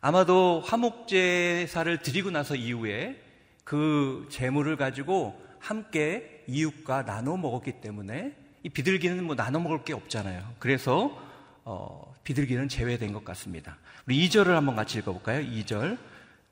아마도 0.00 0.62
화목제사를 0.64 1.98
드리고 1.98 2.30
나서 2.30 2.56
이후에 2.56 3.22
그 3.62 4.26
재물을 4.30 4.76
가지고 4.76 5.40
함께 5.58 6.42
이웃과 6.48 7.04
나눠 7.04 7.36
먹었기 7.36 7.80
때문에 7.80 8.34
이 8.64 8.68
비둘기는 8.68 9.22
뭐 9.22 9.36
나눠 9.36 9.60
먹을 9.60 9.84
게 9.84 9.92
없잖아요. 9.92 10.54
그래서 10.58 11.16
어, 11.64 12.12
비둘기는 12.24 12.68
제외된 12.68 13.12
것 13.12 13.24
같습니다. 13.24 13.76
우리 14.06 14.28
2절을 14.28 14.48
한번 14.48 14.74
같이 14.74 14.98
읽어볼까요? 14.98 15.46
2절. 15.46 15.98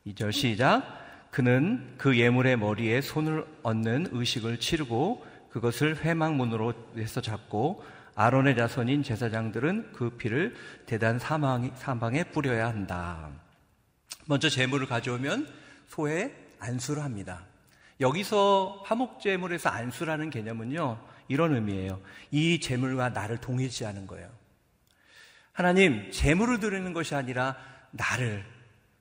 2절 0.07 0.33
시작. 0.33 0.85
그는 1.31 1.95
그 1.97 2.19
예물의 2.19 2.57
머리에 2.57 3.01
손을 3.01 3.47
얹는 3.63 4.09
의식을 4.13 4.61
치르고 4.61 5.25
그것을 5.51 6.05
회막문으로 6.05 6.75
해서 6.97 7.21
잡고 7.21 7.85
아론의 8.15 8.57
자손인 8.57 9.03
제사장들은 9.03 9.93
그 9.93 10.11
피를 10.11 10.55
대단 10.87 11.19
사망, 11.19 11.75
사방에 11.77 12.25
뿌려야 12.25 12.69
한다. 12.69 13.31
먼저 14.27 14.49
재물을 14.49 14.87
가져오면 14.87 15.49
소에 15.89 16.35
안수를 16.59 17.03
합니다. 17.03 17.45
여기서 18.01 18.83
화목제물에서 18.85 19.69
안수라는 19.69 20.31
개념은요, 20.31 21.01
이런 21.29 21.55
의미예요. 21.55 22.01
이 22.31 22.61
재물과 22.61 23.11
나를 23.11 23.39
동일시하는 23.39 24.07
거예요. 24.07 24.29
하나님, 25.53 26.11
재물을 26.11 26.61
드리는 26.61 26.93
것이 26.93 27.15
아니라 27.15 27.57
나를, 27.91 28.45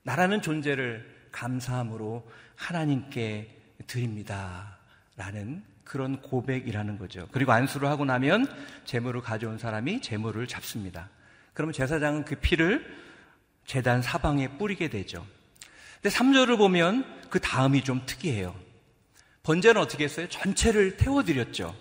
나라는 0.03 0.41
존재를 0.41 1.29
감사함으로 1.31 2.29
하나님께 2.55 3.55
드립니다. 3.87 4.77
라는 5.15 5.63
그런 5.89 6.21
고백이라는 6.21 6.99
거죠. 6.99 7.27
그리고 7.31 7.51
안수를 7.51 7.89
하고 7.89 8.05
나면 8.05 8.45
재물을 8.85 9.21
가져온 9.21 9.57
사람이 9.57 10.01
재물을 10.01 10.47
잡습니다. 10.47 11.09
그러면 11.53 11.73
제사장은 11.73 12.25
그 12.25 12.35
피를 12.35 12.85
재단 13.65 14.03
사방에 14.03 14.49
뿌리게 14.49 14.89
되죠. 14.89 15.25
근데 15.99 16.15
3절을 16.15 16.59
보면 16.59 17.27
그 17.31 17.39
다음이 17.39 17.83
좀 17.83 18.03
특이해요. 18.05 18.55
번제는 19.41 19.81
어떻게 19.81 20.03
했어요? 20.03 20.29
전체를 20.29 20.97
태워드렸죠. 20.97 21.75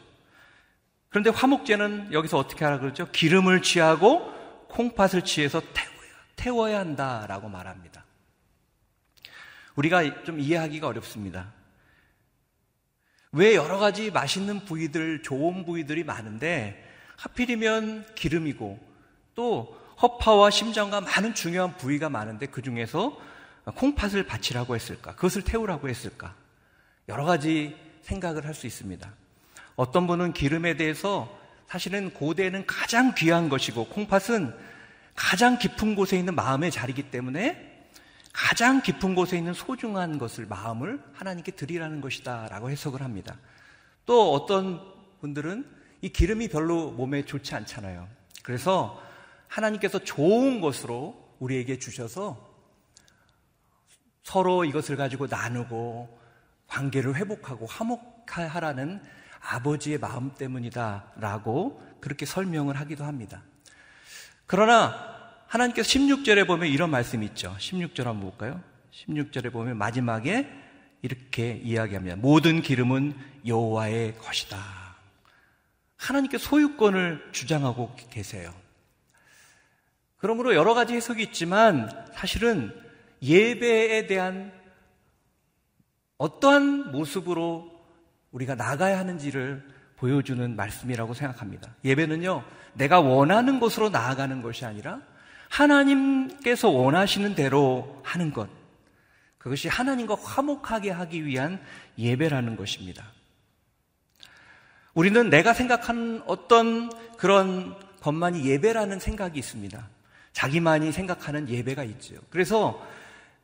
그런데 1.10 1.28
화목제는 1.28 2.14
여기서 2.14 2.38
어떻게 2.38 2.64
하라 2.64 2.78
그러죠? 2.78 3.10
기름을 3.12 3.60
취하고 3.60 4.32
콩팥을 4.68 5.22
취해서 5.24 5.60
태워야, 5.60 6.10
태워야 6.34 6.78
한다라고 6.78 7.50
말합니다. 7.50 8.06
우리가 9.74 10.24
좀 10.24 10.40
이해하기가 10.40 10.86
어렵습니다. 10.86 11.57
왜 13.32 13.54
여러 13.54 13.78
가지 13.78 14.10
맛있는 14.10 14.64
부위들, 14.64 15.22
좋은 15.22 15.64
부위들이 15.64 16.04
많은데 16.04 16.84
하필이면 17.16 18.14
기름이고 18.14 18.78
또 19.34 19.76
허파와 20.00 20.50
심장과 20.50 21.00
많은 21.02 21.34
중요한 21.34 21.76
부위가 21.76 22.08
많은데 22.08 22.46
그 22.46 22.62
중에서 22.62 23.18
콩팥을 23.74 24.24
바치라고 24.26 24.74
했을까? 24.74 25.14
그것을 25.14 25.42
태우라고 25.42 25.88
했을까? 25.88 26.34
여러 27.08 27.24
가지 27.24 27.76
생각을 28.02 28.46
할 28.46 28.54
수 28.54 28.66
있습니다. 28.66 29.10
어떤 29.76 30.06
분은 30.06 30.32
기름에 30.32 30.76
대해서 30.76 31.36
사실은 31.68 32.14
고대는 32.14 32.66
가장 32.66 33.14
귀한 33.14 33.48
것이고 33.48 33.86
콩팥은 33.88 34.54
가장 35.14 35.58
깊은 35.58 35.94
곳에 35.94 36.16
있는 36.16 36.34
마음의 36.34 36.70
자리이기 36.70 37.10
때문에 37.10 37.67
가장 38.38 38.82
깊은 38.82 39.16
곳에 39.16 39.36
있는 39.36 39.52
소중한 39.52 40.16
것을 40.16 40.46
마음을 40.46 41.02
하나님께 41.12 41.52
드리라는 41.52 42.00
것이다 42.00 42.46
라고 42.48 42.70
해석을 42.70 43.02
합니다. 43.02 43.36
또 44.06 44.32
어떤 44.32 44.80
분들은 45.20 45.68
이 46.02 46.10
기름이 46.10 46.46
별로 46.46 46.92
몸에 46.92 47.24
좋지 47.24 47.56
않잖아요. 47.56 48.08
그래서 48.44 49.02
하나님께서 49.48 49.98
좋은 49.98 50.60
것으로 50.60 51.34
우리에게 51.40 51.80
주셔서 51.80 52.48
서로 54.22 54.64
이것을 54.64 54.96
가지고 54.96 55.26
나누고 55.26 56.20
관계를 56.68 57.16
회복하고 57.16 57.66
화목하라는 57.66 59.02
아버지의 59.40 59.98
마음 59.98 60.32
때문이다 60.32 61.14
라고 61.16 61.82
그렇게 62.00 62.24
설명을 62.24 62.78
하기도 62.78 63.04
합니다. 63.04 63.42
그러나 64.46 65.17
하나님께서 65.48 65.88
16절에 65.88 66.46
보면 66.46 66.68
이런 66.68 66.90
말씀이 66.90 67.24
있죠. 67.26 67.56
16절 67.58 68.04
한번 68.04 68.20
볼까요? 68.20 68.62
16절에 68.92 69.50
보면 69.50 69.78
마지막에 69.78 70.48
이렇게 71.00 71.52
이야기합니다. 71.64 72.16
모든 72.16 72.60
기름은 72.60 73.14
여호와의 73.46 74.16
것이다. 74.18 74.58
하나님께 75.96 76.38
소유권을 76.38 77.30
주장하고 77.32 77.94
계세요. 78.10 78.52
그러므로 80.18 80.54
여러 80.54 80.74
가지 80.74 80.94
해석이 80.94 81.22
있지만 81.24 81.88
사실은 82.14 82.74
예배에 83.22 84.06
대한 84.06 84.52
어떠한 86.18 86.92
모습으로 86.92 87.70
우리가 88.32 88.54
나가야 88.54 88.98
하는지를 88.98 89.64
보여주는 89.96 90.54
말씀이라고 90.54 91.14
생각합니다. 91.14 91.74
예배는요, 91.84 92.44
내가 92.74 93.00
원하는 93.00 93.60
곳으로 93.60 93.88
나아가는 93.88 94.42
것이 94.42 94.64
아니라 94.64 95.00
하나님께서 95.48 96.68
원하시는 96.68 97.34
대로 97.34 98.00
하는 98.04 98.32
것. 98.32 98.48
그것이 99.38 99.68
하나님과 99.68 100.16
화목하게 100.16 100.90
하기 100.90 101.24
위한 101.24 101.60
예배라는 101.96 102.56
것입니다. 102.56 103.12
우리는 104.94 105.30
내가 105.30 105.54
생각하는 105.54 106.22
어떤 106.26 106.90
그런 107.16 107.76
것만이 108.00 108.44
예배라는 108.44 108.98
생각이 108.98 109.38
있습니다. 109.38 109.88
자기만이 110.32 110.92
생각하는 110.92 111.48
예배가 111.48 111.84
있죠. 111.84 112.16
그래서 112.30 112.84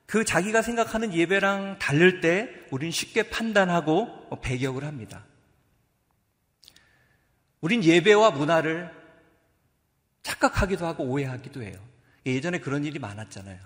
그 0.07 0.25
자기가 0.25 0.63
생각하는 0.63 1.15
예배랑 1.15 1.79
다를 1.79 2.21
때 2.21 2.51
우린 2.71 2.91
쉽게 2.91 3.31
판단하고 3.31 4.29
배격을 4.43 4.85
합니다. 4.85 5.25
우린 7.61 7.83
예배와 7.83 8.33
문화를 8.33 8.91
착각하기도 10.23 10.87
하고 10.87 11.05
오해하기도 11.05 11.63
해요. 11.63 11.94
예전에 12.27 12.59
그런 12.59 12.85
일이 12.85 12.99
많았잖아요. 12.99 13.59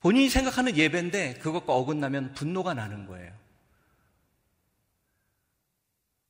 본인이 0.00 0.28
생각하는 0.28 0.76
예배인데 0.76 1.34
그것과 1.34 1.74
어긋나면 1.74 2.34
분노가 2.34 2.74
나는 2.74 3.06
거예요. 3.06 3.32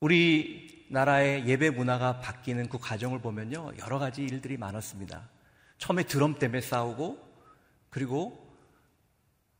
우리 0.00 0.86
나라의 0.90 1.46
예배 1.46 1.70
문화가 1.70 2.20
바뀌는 2.20 2.68
그 2.68 2.78
과정을 2.78 3.20
보면요. 3.20 3.72
여러 3.80 3.98
가지 3.98 4.22
일들이 4.22 4.56
많았습니다. 4.56 5.28
처음에 5.76 6.04
드럼 6.04 6.38
때문에 6.38 6.60
싸우고, 6.60 7.28
그리고 7.90 8.48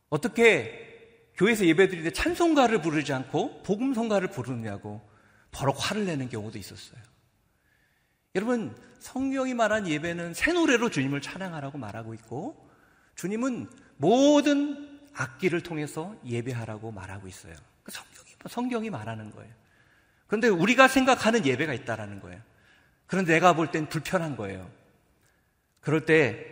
어떻게 0.09 1.29
교회에서 1.35 1.65
예배 1.65 1.87
드리는데 1.87 2.13
찬송가를 2.13 2.81
부르지 2.81 3.13
않고 3.13 3.63
복음성가를 3.63 4.29
부르느냐고 4.29 5.01
버럭 5.51 5.77
화를 5.79 6.05
내는 6.05 6.29
경우도 6.29 6.57
있었어요. 6.57 7.01
여러분, 8.35 8.75
성경이 8.99 9.53
말한 9.53 9.87
예배는 9.87 10.33
새 10.33 10.53
노래로 10.53 10.89
주님을 10.89 11.21
찬양하라고 11.21 11.77
말하고 11.77 12.13
있고 12.15 12.69
주님은 13.15 13.69
모든 13.97 14.99
악기를 15.13 15.61
통해서 15.61 16.15
예배하라고 16.25 16.91
말하고 16.91 17.27
있어요. 17.27 17.55
그 17.83 17.91
성경이, 17.91 18.27
성경이 18.47 18.89
말하는 18.89 19.31
거예요. 19.31 19.51
그런데 20.27 20.47
우리가 20.47 20.87
생각하는 20.87 21.45
예배가 21.45 21.73
있다라는 21.73 22.19
거예요. 22.21 22.39
그런데 23.07 23.33
내가 23.33 23.53
볼 23.53 23.71
땐 23.71 23.89
불편한 23.89 24.35
거예요. 24.35 24.69
그럴 25.81 26.05
때 26.05 26.45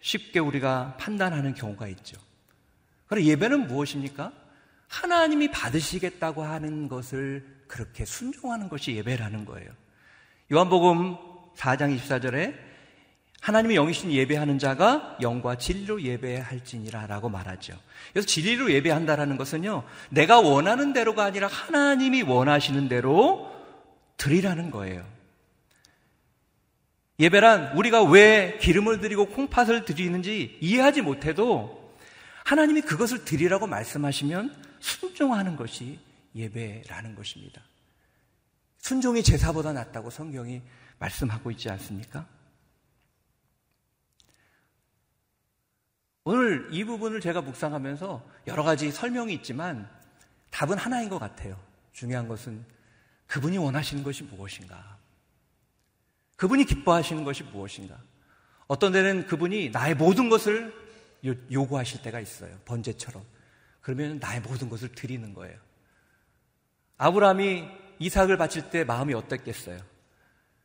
쉽게 0.00 0.38
우리가 0.38 0.96
판단하는 0.98 1.54
경우가 1.54 1.88
있죠. 1.88 2.18
그럼 3.06 3.24
예배는 3.24 3.66
무엇입니까? 3.66 4.32
하나님이 4.86 5.50
받으시겠다고 5.50 6.42
하는 6.42 6.88
것을 6.88 7.44
그렇게 7.66 8.06
순종하는 8.06 8.68
것이 8.70 8.94
예배라는 8.96 9.44
거예요. 9.44 9.70
요한복음 10.50 11.16
4장 11.56 11.94
24절에 11.98 12.54
하나님의 13.40 13.76
영이신 13.76 14.12
예배하는 14.12 14.58
자가 14.58 15.18
영과 15.20 15.56
진리로 15.56 16.02
예배할지니라 16.02 17.06
라고 17.06 17.28
말하죠. 17.28 17.78
그래서 18.12 18.26
진리로 18.26 18.72
예배한다라는 18.72 19.36
것은요, 19.36 19.84
내가 20.10 20.40
원하는 20.40 20.92
대로가 20.92 21.24
아니라 21.24 21.48
하나님이 21.48 22.22
원하시는 22.22 22.88
대로 22.88 23.52
드리라는 24.16 24.70
거예요. 24.70 25.04
예배란 27.20 27.76
우리가 27.76 28.04
왜 28.04 28.58
기름을 28.60 29.00
드리고 29.00 29.26
콩팥을 29.26 29.84
드리는지 29.84 30.56
이해하지 30.60 31.02
못해도 31.02 31.94
하나님이 32.44 32.82
그것을 32.82 33.24
드리라고 33.24 33.66
말씀하시면 33.66 34.54
순종하는 34.80 35.56
것이 35.56 35.98
예배라는 36.34 37.14
것입니다. 37.14 37.60
순종이 38.78 39.22
제사보다 39.22 39.72
낫다고 39.72 40.10
성경이 40.10 40.62
말씀하고 40.98 41.50
있지 41.50 41.68
않습니까? 41.70 42.26
오늘 46.24 46.68
이 46.70 46.84
부분을 46.84 47.20
제가 47.20 47.40
묵상하면서 47.40 48.28
여러 48.48 48.62
가지 48.62 48.90
설명이 48.90 49.32
있지만 49.34 49.88
답은 50.50 50.76
하나인 50.76 51.08
것 51.08 51.18
같아요. 51.18 51.58
중요한 51.92 52.28
것은 52.28 52.64
그분이 53.26 53.58
원하시는 53.58 54.02
것이 54.02 54.24
무엇인가? 54.24 54.98
그분이 56.36 56.64
기뻐하시는 56.64 57.24
것이 57.24 57.44
무엇인가? 57.44 57.98
어떤 58.66 58.92
데는 58.92 59.26
그분이 59.26 59.70
나의 59.70 59.94
모든 59.94 60.28
것을 60.28 60.72
요구하실 61.50 62.02
때가 62.02 62.20
있어요. 62.20 62.56
번제처럼. 62.64 63.24
그러면 63.80 64.18
나의 64.18 64.40
모든 64.40 64.68
것을 64.68 64.92
드리는 64.92 65.32
거예요. 65.34 65.58
아브라함이 66.98 67.68
이삭을 67.98 68.36
바칠 68.36 68.70
때 68.70 68.84
마음이 68.84 69.14
어땠겠어요? 69.14 69.78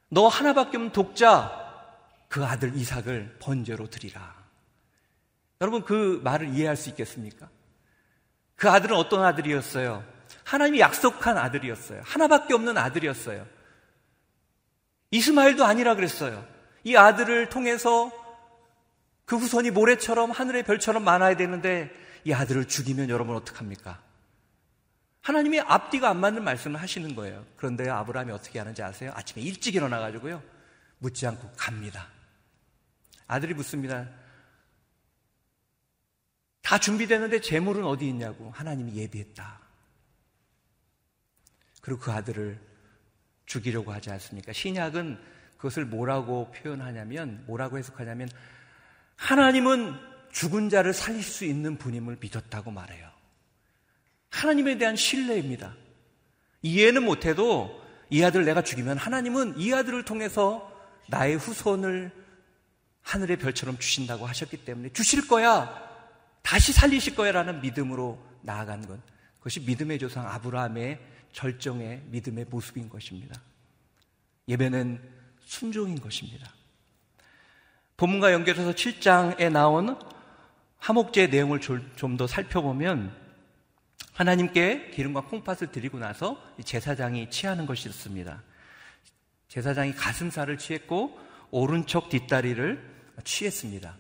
너 0.10 0.28
하나밖에 0.28 0.78
없는 0.78 0.92
독자 0.92 1.60
그 2.30 2.44
아들 2.46 2.76
이삭을 2.76 3.38
번제로 3.40 3.90
드리라. 3.90 4.36
여러분 5.62 5.84
그 5.84 6.20
말을 6.24 6.50
이해할 6.50 6.76
수 6.76 6.90
있겠습니까? 6.90 7.50
그 8.56 8.70
아들은 8.70 8.96
어떤 8.96 9.24
아들이었어요? 9.24 10.04
하나님이 10.44 10.80
약속한 10.80 11.38
아들이었어요. 11.38 12.02
하나밖에 12.04 12.54
없는 12.54 12.78
아들이었어요. 12.78 13.46
이스마엘도 15.12 15.64
아니라 15.64 15.96
그랬어요. 15.96 16.46
이 16.84 16.96
아들을 16.96 17.50
통해서 17.50 18.12
그 19.26 19.38
후손이 19.38 19.72
모래처럼 19.72 20.32
하늘의 20.32 20.64
별처럼 20.64 21.04
많아야 21.04 21.38
되는데 21.38 21.92
이 22.26 22.34
아들을 22.34 22.68
죽이면 22.68 23.10
여러분 23.10 23.36
어떡합니까? 23.36 24.02
하나님이 25.24 25.62
앞뒤가 25.62 26.10
안 26.10 26.20
맞는 26.20 26.44
말씀을 26.44 26.82
하시는 26.82 27.16
거예요. 27.16 27.46
그런데 27.56 27.90
아브라함이 27.90 28.32
어떻게 28.34 28.60
하는지 28.60 28.84
아세요? 28.84 29.12
아침에 29.16 29.42
일찍 29.42 29.74
일어나가지고요. 29.74 30.44
묻지 31.00 31.26
않고 31.26 31.50
갑니다. 31.56 32.10
아들이 33.26 33.54
묻습니다. 33.54 34.10
다 36.62 36.78
준비되는데 36.78 37.40
재물은 37.40 37.86
어디 37.86 38.08
있냐고 38.08 38.52
하나님이 38.52 38.96
예비했다. 38.96 39.62
그리고 41.82 42.02
그 42.02 42.12
아들을 42.12 42.60
죽이려고 43.46 43.94
하지 43.94 44.12
않습니까? 44.12 44.52
신약은 44.52 45.22
그것을 45.56 45.86
뭐라고 45.86 46.52
표현하냐면, 46.52 47.44
뭐라고 47.46 47.78
해석하냐면, 47.78 48.30
하나님은 49.16 49.98
죽은 50.32 50.68
자를 50.70 50.94
살릴 50.94 51.24
수 51.24 51.46
있는 51.46 51.78
분임을 51.78 52.18
믿었다고 52.20 52.72
말해요. 52.72 53.13
하나님에 54.34 54.80
대한 54.80 54.96
신뢰입니다. 54.96 55.76
이해는 56.64 57.04
못해도 57.06 57.82
이 58.10 58.24
아들 58.24 58.46
내가 58.46 58.64
죽이면 58.64 58.98
하나님은 58.98 59.60
이 59.60 59.72
아들을 59.74 60.04
통해서 60.06 60.72
나의 61.08 61.38
후손을 61.38 62.12
하늘의 63.04 63.38
별처럼 63.38 63.78
주신다고 63.78 64.26
하셨기 64.26 64.66
때문에 64.66 64.90
주실 64.90 65.28
거야. 65.28 65.82
다시 66.42 66.74
살리실 66.74 67.16
거야라는 67.16 67.62
믿음으로 67.62 68.20
나아간 68.42 68.88
것. 68.88 69.00
그것이 69.38 69.60
믿음의 69.62 70.00
조상 70.00 70.28
아브라함의 70.28 71.00
절정의 71.32 72.02
믿음의 72.08 72.46
모습인 72.50 72.90
것입니다. 72.90 73.40
예배는 74.48 75.00
순종인 75.46 76.00
것입니다. 76.02 76.52
본문과 77.98 78.34
연결해서 78.34 78.72
7장에 78.72 79.52
나온 79.52 80.00
화목제의 80.80 81.30
내용을 81.30 81.62
좀 81.62 82.18
더 82.18 82.26
살펴보면 82.26 83.23
하나님께 84.14 84.92
기름과 84.92 85.22
콩팥을 85.22 85.72
드리고 85.72 86.00
나서 86.00 86.42
제사장이 86.64 87.30
취하는 87.30 87.66
것이 87.66 87.90
있습니다. 87.90 88.44
제사장이 89.48 89.94
가슴살을 89.94 90.58
취했고 90.58 91.20
오른쪽 91.52 92.10
뒷다리를 92.10 92.94
취했습니다. 93.24 93.96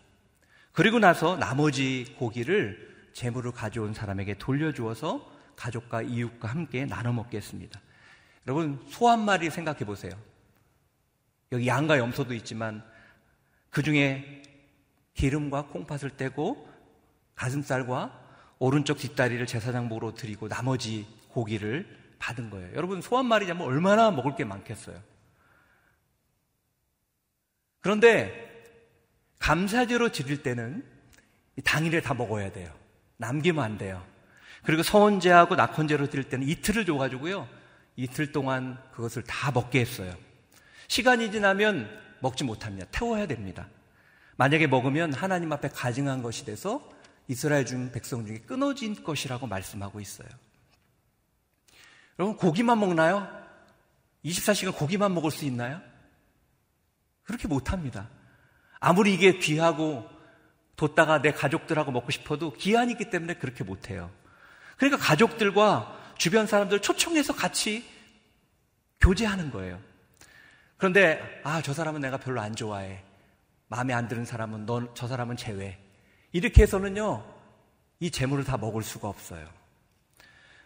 그리고 0.71 0.99
나서 0.99 1.37
나머지 1.37 2.15
고기를 2.17 3.09
재물을 3.13 3.51
가져온 3.51 3.93
사람에게 3.93 4.37
돌려주어서 4.39 5.31
가족과 5.55 6.01
이웃과 6.01 6.47
함께 6.47 6.85
나눠 6.85 7.13
먹겠습니다. 7.13 7.79
여러분, 8.47 8.83
소 8.89 9.07
한 9.07 9.23
마리 9.23 9.49
생각해 9.49 9.79
보세요. 9.85 10.11
여기 11.51 11.67
양과 11.67 11.99
염소도 11.99 12.33
있지만 12.33 12.83
그 13.69 13.83
중에 13.83 14.41
기름과 15.13 15.67
콩팥을 15.67 16.17
떼고 16.17 16.67
가슴살과 17.35 18.22
오른쪽 18.63 18.97
뒷다리를 18.97 19.45
제사장 19.45 19.89
목으로 19.89 20.15
드리고 20.15 20.47
나머지 20.47 21.05
고기를 21.27 21.85
받은 22.17 22.49
거예요. 22.49 22.73
여러분, 22.75 23.01
소 23.01 23.17
한 23.17 23.25
마리냐면 23.25 23.67
얼마나 23.67 24.09
먹을 24.09 24.37
게 24.37 24.45
많겠어요. 24.45 24.97
그런데 27.81 28.31
감사제로 29.39 30.13
드릴 30.13 30.43
때는 30.43 30.81
당일에 31.65 31.99
다 31.99 32.13
먹어야 32.13 32.53
돼요. 32.53 32.73
남기면 33.17 33.61
안 33.61 33.77
돼요. 33.77 34.01
그리고 34.63 34.81
서원제하고 34.81 35.55
낙헌제로 35.55 36.09
드릴 36.09 36.29
때는 36.29 36.47
이틀을 36.47 36.85
줘가지고요. 36.85 37.49
이틀 37.97 38.31
동안 38.31 38.77
그것을 38.93 39.23
다 39.23 39.51
먹게 39.51 39.81
했어요. 39.81 40.15
시간이 40.87 41.33
지나면 41.33 41.89
먹지 42.21 42.45
못합니다. 42.45 42.87
태워야 42.91 43.27
됩니다. 43.27 43.67
만약에 44.37 44.67
먹으면 44.67 45.11
하나님 45.11 45.51
앞에 45.51 45.67
가증한 45.67 46.23
것이 46.23 46.45
돼서 46.45 46.92
이스라엘 47.27 47.65
중 47.65 47.91
백성 47.91 48.25
중에 48.25 48.39
끊어진 48.39 49.03
것이라고 49.03 49.47
말씀하고 49.47 49.99
있어요. 49.99 50.27
여러분, 52.19 52.37
고기만 52.37 52.79
먹나요? 52.79 53.27
24시간 54.25 54.75
고기만 54.75 55.13
먹을 55.13 55.31
수 55.31 55.45
있나요? 55.45 55.81
그렇게 57.23 57.47
못합니다. 57.47 58.09
아무리 58.79 59.13
이게 59.13 59.39
귀하고 59.39 60.07
뒀다가 60.75 61.21
내 61.21 61.31
가족들하고 61.31 61.91
먹고 61.91 62.11
싶어도 62.11 62.53
기한이 62.53 62.93
있기 62.93 63.09
때문에 63.09 63.35
그렇게 63.35 63.63
못해요. 63.63 64.11
그러니까 64.77 64.97
가족들과 64.97 66.13
주변 66.17 66.47
사람들 66.47 66.81
초청해서 66.81 67.33
같이 67.33 67.85
교제하는 68.99 69.51
거예요. 69.51 69.79
그런데, 70.77 71.41
아, 71.43 71.61
저 71.61 71.73
사람은 71.73 72.01
내가 72.01 72.17
별로 72.17 72.41
안 72.41 72.55
좋아해. 72.55 73.03
마음에 73.67 73.93
안 73.93 74.07
드는 74.07 74.25
사람은 74.25 74.65
너, 74.65 74.93
저 74.93 75.07
사람은 75.07 75.37
제외. 75.37 75.82
이렇게 76.33 76.63
해서는요, 76.63 77.23
이 77.99 78.11
재물을 78.11 78.43
다 78.43 78.57
먹을 78.57 78.83
수가 78.83 79.07
없어요. 79.07 79.47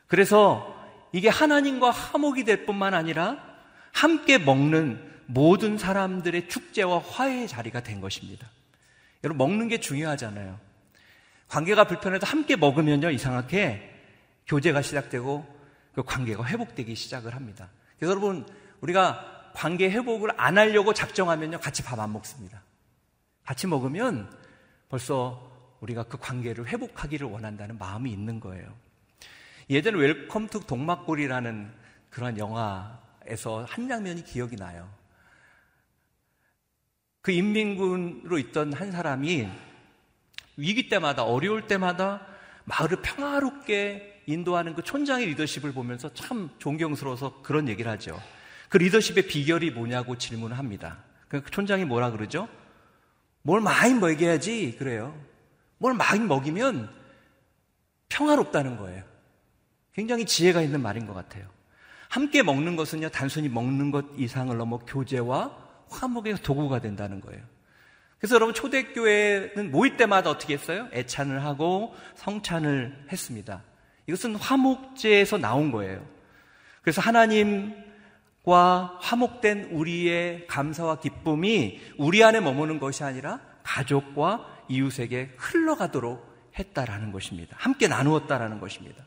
그래서 0.07 0.75
이게 1.11 1.29
하나님과 1.29 1.91
화목이 1.91 2.45
될 2.45 2.65
뿐만 2.65 2.93
아니라 2.93 3.37
함께 3.93 4.37
먹는 4.37 5.05
모든 5.27 5.77
사람들의 5.77 6.47
축제와 6.47 6.99
화해의 6.99 7.47
자리가 7.47 7.83
된 7.83 8.01
것입니다. 8.01 8.47
여러분, 9.23 9.37
먹는 9.37 9.67
게 9.67 9.79
중요하잖아요. 9.79 10.57
관계가 11.49 11.83
불편해도 11.85 12.25
함께 12.25 12.55
먹으면요, 12.55 13.11
이상하게 13.11 13.93
교제가 14.47 14.81
시작되고 14.81 15.57
그 15.93 16.03
관계가 16.03 16.45
회복되기 16.45 16.95
시작을 16.95 17.35
합니다. 17.35 17.69
여러분, 18.01 18.47
우리가 18.79 19.51
관계 19.53 19.89
회복을 19.89 20.31
안 20.37 20.57
하려고 20.57 20.93
작정하면요, 20.93 21.59
같이 21.59 21.83
밥 21.83 21.99
안 21.99 22.13
먹습니다. 22.13 22.61
같이 23.43 23.67
먹으면 23.67 24.31
벌써 24.87 25.56
우리가 25.81 26.03
그 26.03 26.17
관계를 26.17 26.67
회복하기를 26.67 27.27
원한다는 27.27 27.77
마음이 27.77 28.11
있는 28.11 28.39
거예요. 28.39 28.73
예전에 29.69 29.97
Welcome 29.97 30.47
to 30.47 30.59
동막골이라는 30.61 31.71
그런 32.09 32.37
영화에서 32.37 33.65
한 33.67 33.87
장면이 33.87 34.23
기억이 34.23 34.55
나요. 34.55 34.89
그 37.21 37.31
인민군으로 37.31 38.37
있던 38.39 38.73
한 38.73 38.91
사람이 38.91 39.49
위기 40.55 40.89
때마다 40.89 41.23
어려울 41.23 41.67
때마다 41.67 42.25
마을을 42.63 43.01
평화롭게 43.01 44.23
인도하는 44.25 44.75
그 44.75 44.81
촌장의 44.81 45.27
리더십을 45.27 45.73
보면서 45.73 46.13
참 46.13 46.49
존경스러워서 46.59 47.41
그런 47.41 47.67
얘기를 47.67 47.91
하죠. 47.91 48.21
그 48.69 48.77
리더십의 48.77 49.27
비결이 49.27 49.71
뭐냐고 49.71 50.17
질문을 50.17 50.57
합니다. 50.57 50.99
그 51.27 51.43
촌장이 51.43 51.85
뭐라 51.85 52.11
그러죠? 52.11 52.47
뭘 53.41 53.61
많이 53.61 53.93
먹여야지 53.93 54.75
그래요. 54.77 55.17
뭘 55.77 55.93
많이 55.93 56.19
먹이면 56.19 56.89
평화롭다는 58.09 58.77
거예요. 58.77 59.03
굉장히 59.93 60.25
지혜가 60.25 60.61
있는 60.61 60.81
말인 60.81 61.07
것 61.07 61.13
같아요. 61.13 61.45
함께 62.09 62.43
먹는 62.43 62.75
것은요, 62.75 63.09
단순히 63.09 63.49
먹는 63.49 63.91
것 63.91 64.05
이상을 64.15 64.55
넘어 64.55 64.77
교제와 64.79 65.51
화목의 65.89 66.35
도구가 66.37 66.79
된다는 66.79 67.21
거예요. 67.21 67.41
그래서 68.19 68.35
여러분 68.35 68.53
초대교회는 68.53 69.71
모일 69.71 69.97
때마다 69.97 70.29
어떻게 70.29 70.53
했어요? 70.53 70.87
애찬을 70.91 71.43
하고 71.43 71.93
성찬을 72.15 73.07
했습니다. 73.11 73.61
이것은 74.07 74.35
화목제에서 74.35 75.37
나온 75.37 75.71
거예요. 75.71 76.03
그래서 76.81 77.01
하나님과 77.01 78.97
화목된 79.01 79.65
우리의 79.71 80.47
감사와 80.47 80.99
기쁨이 80.99 81.79
우리 81.97 82.23
안에 82.23 82.39
머무는 82.39 82.79
것이 82.79 83.03
아니라 83.03 83.39
가족과 83.63 84.56
이웃에게 84.69 85.35
흘러가도록 85.37 86.51
했다라는 86.57 87.11
것입니다. 87.11 87.55
함께 87.59 87.87
나누었다라는 87.87 88.59
것입니다. 88.59 89.03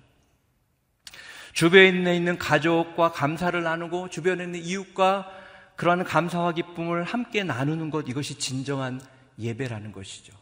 주변에 1.52 2.16
있는 2.16 2.38
가족과 2.38 3.12
감사를 3.12 3.60
나누고 3.60 4.08
주변에 4.08 4.44
있는 4.44 4.60
이웃과 4.60 5.30
그러한 5.76 6.04
감사와 6.04 6.52
기쁨을 6.52 7.04
함께 7.04 7.42
나누는 7.42 7.90
것 7.90 8.08
이것이 8.08 8.38
진정한 8.38 9.00
예배라는 9.38 9.92
것이죠. 9.92 10.32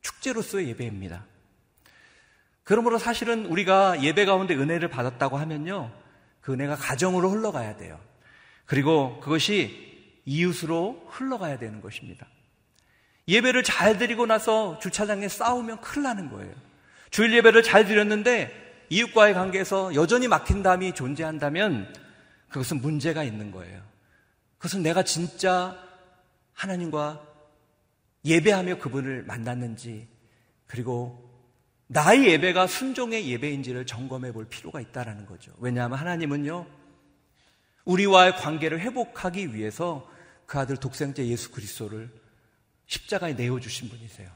축제로서의 0.00 0.68
예배입니다. 0.68 1.24
그러므로 2.62 2.98
사실은 2.98 3.46
우리가 3.46 4.02
예배 4.02 4.24
가운데 4.24 4.54
은혜를 4.54 4.88
받았다고 4.88 5.36
하면요. 5.36 5.90
그 6.40 6.52
은혜가 6.52 6.76
가정으로 6.76 7.30
흘러가야 7.30 7.76
돼요. 7.76 7.98
그리고 8.66 9.20
그것이 9.20 10.20
이웃으로 10.24 11.06
흘러가야 11.08 11.58
되는 11.58 11.80
것입니다. 11.80 12.26
예배를 13.28 13.62
잘 13.62 13.98
드리고 13.98 14.26
나서 14.26 14.78
주차장에 14.80 15.28
싸우면 15.28 15.80
큰일 15.80 16.04
나는 16.04 16.30
거예요. 16.30 16.52
주일 17.10 17.32
예배를 17.34 17.62
잘 17.62 17.86
드렸는데 17.86 18.86
이웃과의 18.90 19.34
관계에서 19.34 19.94
여전히 19.94 20.28
막힌담이 20.28 20.94
존재한다면 20.94 21.94
그것은 22.48 22.80
문제가 22.80 23.22
있는 23.22 23.50
거예요. 23.50 23.82
그것은 24.56 24.82
내가 24.82 25.02
진짜 25.02 25.78
하나님과 26.54 27.22
예배하며 28.24 28.78
그분을 28.78 29.22
만났는지 29.24 30.08
그리고 30.66 31.28
나의 31.86 32.26
예배가 32.26 32.66
순종의 32.66 33.30
예배인지를 33.30 33.86
점검해 33.86 34.32
볼 34.32 34.46
필요가 34.46 34.80
있다는 34.80 35.24
거죠. 35.26 35.52
왜냐하면 35.58 35.98
하나님은요, 35.98 36.66
우리와의 37.84 38.36
관계를 38.36 38.80
회복하기 38.80 39.54
위해서 39.54 40.06
그 40.44 40.58
아들 40.58 40.76
독생자 40.76 41.24
예수 41.24 41.50
그리스도를 41.50 42.10
십자가에 42.88 43.34
내어주신 43.34 43.88
분이세요. 43.88 44.28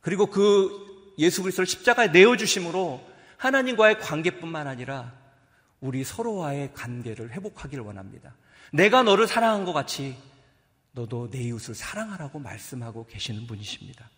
그리고 0.00 0.26
그 0.26 1.14
예수 1.18 1.42
그리스도를 1.42 1.66
십자가에 1.66 2.08
내어주심으로 2.08 3.04
하나님과의 3.36 3.98
관계뿐만 3.98 4.66
아니라 4.66 5.12
우리 5.80 6.04
서로와의 6.04 6.72
관계를 6.72 7.32
회복하기를 7.32 7.84
원합니다. 7.84 8.34
내가 8.72 9.02
너를 9.02 9.26
사랑한 9.26 9.64
것 9.64 9.72
같이 9.72 10.16
너도 10.92 11.28
내 11.30 11.38
이웃을 11.42 11.74
사랑하라고 11.74 12.38
말씀하고 12.38 13.06
계시는 13.06 13.46
분이십니다. 13.46 14.08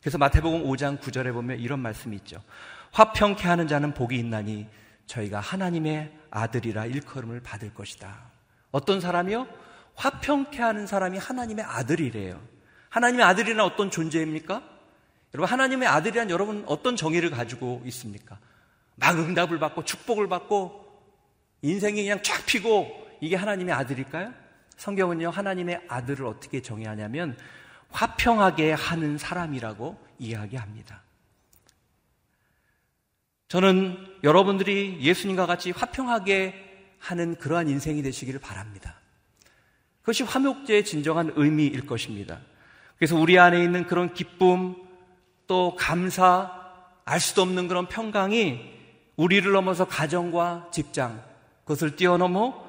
그래서 0.00 0.18
마태복음 0.18 0.64
5장 0.64 1.00
9절에 1.00 1.32
보면 1.32 1.60
이런 1.60 1.78
말씀이 1.80 2.16
있죠. 2.16 2.42
화평케 2.90 3.46
하는 3.46 3.68
자는 3.68 3.94
복이 3.94 4.16
있나니 4.18 4.68
저희가 5.06 5.40
하나님의 5.40 6.12
아들이라 6.30 6.86
일컬음을 6.86 7.40
받을 7.40 7.72
것이다. 7.72 8.30
어떤 8.72 9.00
사람이요? 9.00 9.46
화평케 9.94 10.60
하는 10.60 10.86
사람이 10.86 11.18
하나님의 11.18 11.64
아들이래요. 11.64 12.51
하나님의 12.92 13.24
아들이란 13.24 13.60
어떤 13.60 13.90
존재입니까? 13.90 14.62
여러분, 15.32 15.50
하나님의 15.50 15.88
아들이란 15.88 16.28
여러분 16.28 16.62
어떤 16.66 16.94
정의를 16.94 17.30
가지고 17.30 17.80
있습니까? 17.86 18.38
막 18.96 19.18
응답을 19.18 19.58
받고 19.58 19.86
축복을 19.86 20.28
받고 20.28 20.84
인생이 21.62 22.02
그냥 22.02 22.22
쫙 22.22 22.44
피고 22.44 22.86
이게 23.22 23.34
하나님의 23.34 23.74
아들일까요? 23.74 24.34
성경은요, 24.76 25.30
하나님의 25.30 25.86
아들을 25.88 26.26
어떻게 26.26 26.60
정의하냐면 26.60 27.34
화평하게 27.92 28.72
하는 28.72 29.16
사람이라고 29.16 29.98
이야기합니다. 30.18 31.02
저는 33.48 34.18
여러분들이 34.22 34.98
예수님과 35.00 35.46
같이 35.46 35.70
화평하게 35.70 36.90
하는 36.98 37.36
그러한 37.36 37.70
인생이 37.70 38.02
되시기를 38.02 38.38
바랍니다. 38.38 39.00
그것이 40.02 40.24
화목제의 40.24 40.84
진정한 40.84 41.32
의미일 41.36 41.86
것입니다. 41.86 42.38
그래서 43.02 43.16
우리 43.16 43.36
안에 43.36 43.60
있는 43.60 43.84
그런 43.88 44.14
기쁨, 44.14 44.76
또 45.48 45.74
감사, 45.74 46.52
알 47.04 47.18
수도 47.18 47.42
없는 47.42 47.66
그런 47.66 47.88
평강이 47.88 48.60
우리를 49.16 49.50
넘어서 49.50 49.88
가정과 49.88 50.68
직장, 50.70 51.20
그것을 51.64 51.96
뛰어넘어 51.96 52.64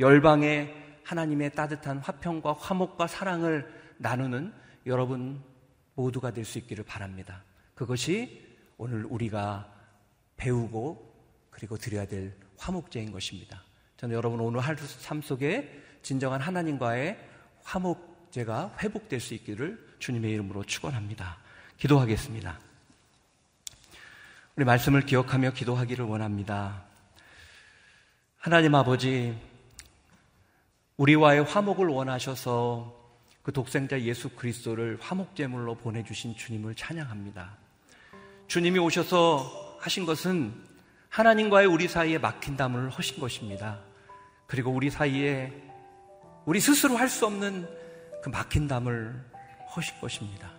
열방의 0.00 0.74
하나님의 1.04 1.52
따뜻한 1.52 1.98
화평과 1.98 2.56
화목과 2.58 3.06
사랑을 3.06 3.72
나누는 3.98 4.52
여러분 4.86 5.40
모두가 5.94 6.32
될 6.32 6.44
수 6.44 6.58
있기를 6.58 6.82
바랍니다. 6.82 7.44
그것이 7.76 8.44
오늘 8.78 9.04
우리가 9.04 9.72
배우고 10.36 11.14
그리고 11.48 11.76
드려야 11.76 12.08
될 12.08 12.34
화목제인 12.58 13.12
것입니다. 13.12 13.62
저는 13.98 14.16
여러분 14.16 14.40
오늘 14.40 14.58
하루 14.58 14.78
삶 14.78 15.22
속에 15.22 15.80
진정한 16.02 16.40
하나님과의 16.40 17.20
화목 17.62 18.15
제가 18.36 18.76
회복될 18.82 19.18
수 19.18 19.32
있기를 19.32 19.82
주님의 19.98 20.30
이름으로 20.32 20.62
축원합니다. 20.64 21.38
기도하겠습니다. 21.78 22.60
우리 24.56 24.66
말씀을 24.66 25.06
기억하며 25.06 25.52
기도하기를 25.52 26.04
원합니다. 26.04 26.82
하나님 28.36 28.74
아버지 28.74 29.34
우리와의 30.98 31.44
화목을 31.44 31.86
원하셔서 31.86 32.94
그 33.42 33.54
독생자 33.54 33.98
예수 34.02 34.28
그리스도를 34.28 34.98
화목제물로 35.00 35.76
보내주신 35.76 36.36
주님을 36.36 36.74
찬양합니다. 36.74 37.56
주님이 38.48 38.78
오셔서 38.80 39.78
하신 39.80 40.04
것은 40.04 40.52
하나님과의 41.08 41.68
우리 41.68 41.88
사이에 41.88 42.18
막힌 42.18 42.58
담을 42.58 42.90
하신 42.90 43.18
것입니다. 43.18 43.80
그리고 44.46 44.72
우리 44.72 44.90
사이에 44.90 45.54
우리 46.44 46.60
스스로 46.60 46.98
할 46.98 47.08
수 47.08 47.24
없는 47.24 47.85
그 48.26 48.30
막힌 48.30 48.66
담을 48.66 49.14
하신 49.68 50.00
것입니다. 50.00 50.50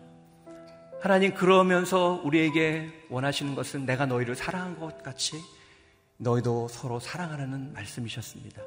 하나님 1.01 1.33
그러면서 1.33 2.21
우리에게 2.23 2.93
원하시는 3.09 3.55
것은 3.55 3.85
내가 3.85 4.05
너희를 4.05 4.35
사랑한 4.35 4.79
것 4.79 5.03
같이 5.03 5.35
너희도 6.15 6.69
서로 6.69 7.01
사랑하라는 7.01 7.73
말씀이셨습니다. 7.73 8.61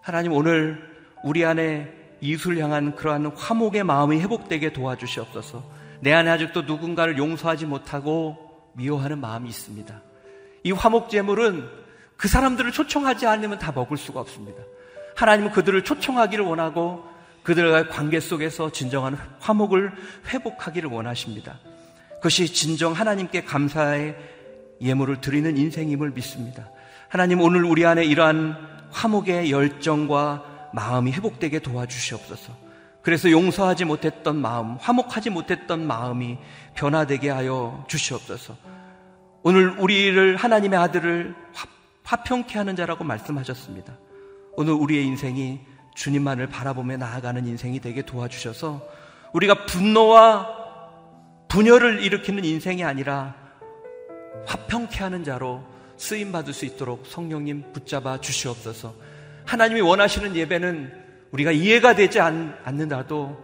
하나님 0.00 0.32
오늘 0.32 0.82
우리 1.22 1.44
안에 1.44 1.92
이웃을 2.22 2.56
향한 2.56 2.96
그러한 2.96 3.26
화목의 3.26 3.84
마음이 3.84 4.18
회복되게 4.20 4.72
도와주시옵소서. 4.72 5.62
내 6.00 6.14
안에 6.14 6.30
아직도 6.30 6.62
누군가를 6.62 7.18
용서하지 7.18 7.66
못하고 7.66 8.72
미워하는 8.72 9.20
마음이 9.20 9.50
있습니다. 9.50 10.02
이 10.64 10.72
화목 10.72 11.10
제물은 11.10 11.68
그 12.16 12.28
사람들을 12.28 12.72
초청하지 12.72 13.26
않으면 13.26 13.58
다 13.58 13.72
먹을 13.72 13.98
수가 13.98 14.20
없습니다. 14.20 14.62
하나님은 15.16 15.52
그들을 15.52 15.84
초청하기를 15.84 16.46
원하고 16.46 17.11
그들과의 17.42 17.88
관계 17.88 18.20
속에서 18.20 18.70
진정한 18.70 19.18
화목을 19.40 19.92
회복하기를 20.28 20.90
원하십니다. 20.90 21.58
그것이 22.16 22.52
진정 22.52 22.92
하나님께 22.92 23.44
감사의 23.44 24.16
예물을 24.80 25.20
드리는 25.20 25.56
인생임을 25.56 26.10
믿습니다. 26.10 26.70
하나님 27.08 27.40
오늘 27.40 27.64
우리 27.64 27.84
안에 27.84 28.04
이러한 28.04 28.56
화목의 28.90 29.50
열정과 29.50 30.70
마음이 30.72 31.12
회복되게 31.12 31.58
도와주시옵소서. 31.58 32.52
그래서 33.02 33.30
용서하지 33.30 33.84
못했던 33.84 34.36
마음, 34.36 34.76
화목하지 34.76 35.30
못했던 35.30 35.84
마음이 35.86 36.38
변화되게 36.74 37.30
하여 37.30 37.84
주시옵소서. 37.88 38.56
오늘 39.42 39.70
우리를 39.70 40.36
하나님의 40.36 40.78
아들을 40.78 41.34
화평케 42.04 42.58
하는 42.58 42.76
자라고 42.76 43.02
말씀하셨습니다. 43.02 43.98
오늘 44.54 44.74
우리의 44.74 45.04
인생이 45.04 45.60
주님만을 45.94 46.48
바라보며 46.48 46.96
나아가는 46.96 47.46
인생이 47.46 47.80
되게 47.80 48.02
도와주셔서 48.02 48.82
우리가 49.32 49.66
분노와 49.66 50.62
분열을 51.48 52.02
일으키는 52.02 52.44
인생이 52.44 52.82
아니라 52.84 53.34
화평케 54.46 55.02
하는 55.02 55.24
자로 55.24 55.62
쓰임 55.96 56.32
받을 56.32 56.52
수 56.52 56.64
있도록 56.64 57.06
성령님 57.06 57.72
붙잡아 57.72 58.20
주시옵소서. 58.20 58.94
하나님이 59.44 59.80
원하시는 59.80 60.34
예배는 60.34 61.02
우리가 61.30 61.52
이해가 61.52 61.94
되지 61.94 62.20
않, 62.20 62.58
않는다도 62.64 63.36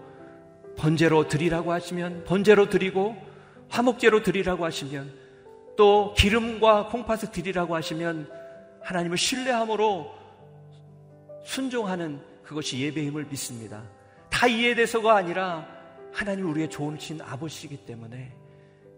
번제로 0.76 1.28
드리라고 1.28 1.72
하시면 1.72 2.24
번제로 2.24 2.68
드리고 2.68 3.16
화목제로 3.68 4.22
드리라고 4.22 4.64
하시면 4.64 5.12
또 5.76 6.14
기름과 6.16 6.88
콩팥을 6.88 7.30
드리라고 7.32 7.74
하시면 7.76 8.28
하나님을 8.82 9.18
신뢰함으로 9.18 10.14
순종하는 11.44 12.20
그것이 12.48 12.80
예배임을 12.80 13.26
믿습니다. 13.26 13.82
다 14.30 14.46
이해돼서가 14.46 15.14
아니라 15.14 15.68
하나님 16.14 16.48
우리의 16.48 16.70
좋으신 16.70 17.20
아버지이기 17.20 17.84
때문에 17.84 18.32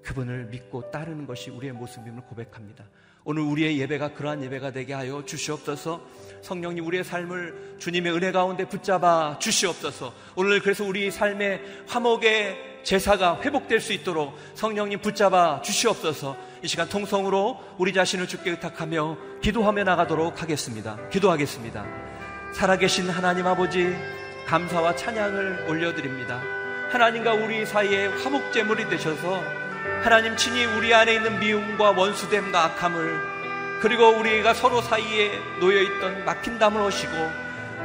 그분을 0.05 0.45
믿고 0.47 0.89
따르는 0.93 1.27
것이 1.27 1.51
우리의 1.51 1.73
모습임을 1.73 2.23
고백합니다. 2.23 2.85
오늘 3.25 3.43
우리의 3.43 3.81
예배가 3.81 4.15
그러한 4.15 4.45
예배가 4.45 4.71
되게 4.71 4.95
하여 4.95 5.25
주시옵소서. 5.25 6.01
성령님 6.43 6.87
우리의 6.87 7.03
삶을 7.03 7.77
주님의 7.81 8.13
은혜 8.13 8.31
가운데 8.31 8.69
붙잡아 8.69 9.41
주시옵소서. 9.41 10.15
오늘 10.37 10.61
그래서 10.61 10.85
우리 10.85 11.11
삶의 11.11 11.85
화목의 11.89 12.83
제사가 12.85 13.43
회복될 13.43 13.81
수 13.81 13.93
있도록 13.93 14.39
성령님 14.55 15.01
붙잡아 15.01 15.61
주시옵소서. 15.63 16.37
이 16.63 16.69
시간 16.69 16.89
통성으로 16.89 17.59
우리 17.79 17.93
자신을 17.93 18.29
주께 18.29 18.51
의탁하며 18.51 19.41
기도하며 19.43 19.83
나가도록 19.83 20.41
하겠습니다. 20.41 21.09
기도하겠습니다. 21.09 22.20
살아계신 22.53 23.09
하나님 23.09 23.47
아버지 23.47 23.97
감사와 24.47 24.97
찬양을 24.97 25.67
올려드립니다. 25.69 26.43
하나님과 26.91 27.35
우리 27.35 27.65
사이에 27.65 28.07
화목제물이 28.07 28.89
되셔서 28.89 29.43
하나님 30.03 30.37
친히 30.37 30.65
우리 30.65 30.93
안에 30.93 31.15
있는 31.15 31.39
미움과 31.39 31.93
원수됨과 31.93 32.65
악함을 32.65 33.79
그리고 33.81 34.09
우리가 34.09 34.53
서로 34.53 34.83
사이에 34.83 35.31
놓여있던 35.61 36.25
막힌담을 36.25 36.83
하시고 36.83 37.13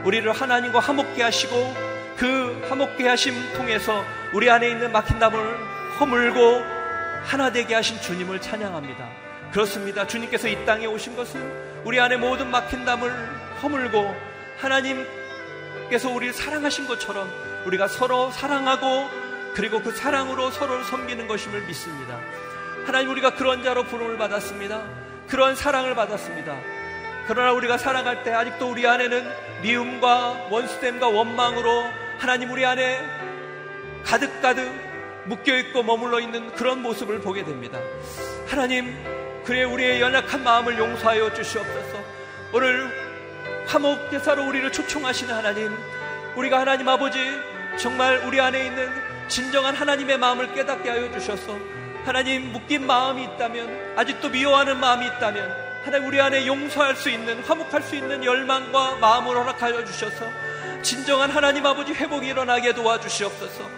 우리를 0.04 0.30
하나님과 0.34 0.80
화목케 0.80 1.21
하시고 1.21 1.73
그 2.17 2.65
화목케 2.67 3.08
하심 3.08 3.34
통해서 3.54 4.04
우리 4.34 4.49
안에 4.49 4.69
있는 4.69 4.91
막힌담을 4.91 5.39
허물고 5.99 6.63
하나 7.23 7.51
되게 7.51 7.75
하신 7.75 8.01
주님을 8.01 8.41
찬양합니다. 8.41 9.08
그렇습니다. 9.51 10.06
주님께서 10.06 10.47
이 10.47 10.65
땅에 10.65 10.86
오신 10.86 11.15
것은 11.15 11.84
우리 11.86 11.99
안에 11.99 12.17
모든 12.17 12.49
막힌담을 12.51 13.10
허물고 13.62 14.35
하나님께서 14.58 16.10
우리를 16.10 16.34
사랑하신 16.34 16.88
것처럼 16.88 17.30
우리가 17.65 17.88
서로 17.88 18.32
사랑하고 18.32 19.10
그리고 19.54 19.82
그 19.82 19.91
사랑으로 19.91 20.52
서로를 20.52 20.84
섬기는 20.84 21.28
것임을 21.28 21.62
믿습니다. 21.68 22.20
하나님 22.86 23.10
우리가 23.12 23.36
그런 23.36 23.63
자로 23.63 23.84
부름을 23.84 24.18
받았습니다. 24.18 24.84
그런 25.28 25.56
사랑을 25.56 25.96
받았습니다. 25.96 26.56
그러나 27.28 27.54
우리가 27.54 27.78
살아갈 27.78 28.24
때 28.24 28.32
아직도 28.32 28.70
우리 28.70 28.86
안에는 28.86 29.32
미움과 29.63 30.48
원수됨과 30.52 31.08
원망으로 31.08 31.86
하나님 32.20 32.52
우리 32.52 32.65
안에 32.65 33.00
가득가득 34.04 34.72
묶여있고 35.26 35.82
머물러 35.82 36.20
있는 36.20 36.54
그런 36.54 36.82
모습을 36.84 37.20
보게 37.22 37.44
됩니다. 37.44 37.80
하나님, 38.48 38.96
그래 39.44 39.63
우리의 39.63 40.02
연약한 40.02 40.44
마음을 40.44 40.78
용서하여 40.78 41.34
주시옵소서. 41.34 42.04
오늘 42.54 43.05
화목제사로 43.67 44.47
우리를 44.47 44.71
초청하시는 44.71 45.34
하나님, 45.34 45.75
우리가 46.36 46.60
하나님 46.60 46.88
아버지 46.89 47.19
정말 47.78 48.17
우리 48.25 48.39
안에 48.39 48.65
있는 48.65 48.89
진정한 49.28 49.75
하나님의 49.75 50.17
마음을 50.17 50.54
깨닫게 50.54 50.89
하여 50.89 51.12
주셔서 51.12 51.58
하나님 52.06 52.51
묶인 52.51 52.86
마음이 52.86 53.23
있다면 53.23 53.97
아직도 53.97 54.30
미워하는 54.30 54.80
마음이 54.80 55.08
있다면 55.08 55.65
하나님 55.84 56.08
우리 56.08 56.21
안에 56.21 56.45
용서할 56.45 56.95
수 56.95 57.10
있는 57.10 57.41
화목할 57.43 57.82
수 57.82 57.95
있는 57.95 58.23
열망과 58.23 58.95
마음을 58.95 59.36
허락하여 59.36 59.84
주셔서 59.86 60.25
진정한 60.82 61.32
하나님 61.32 61.65
아버지 61.65 61.93
회복이 61.93 62.28
일어나게 62.28 62.73
도와주시옵소서. 62.73 63.69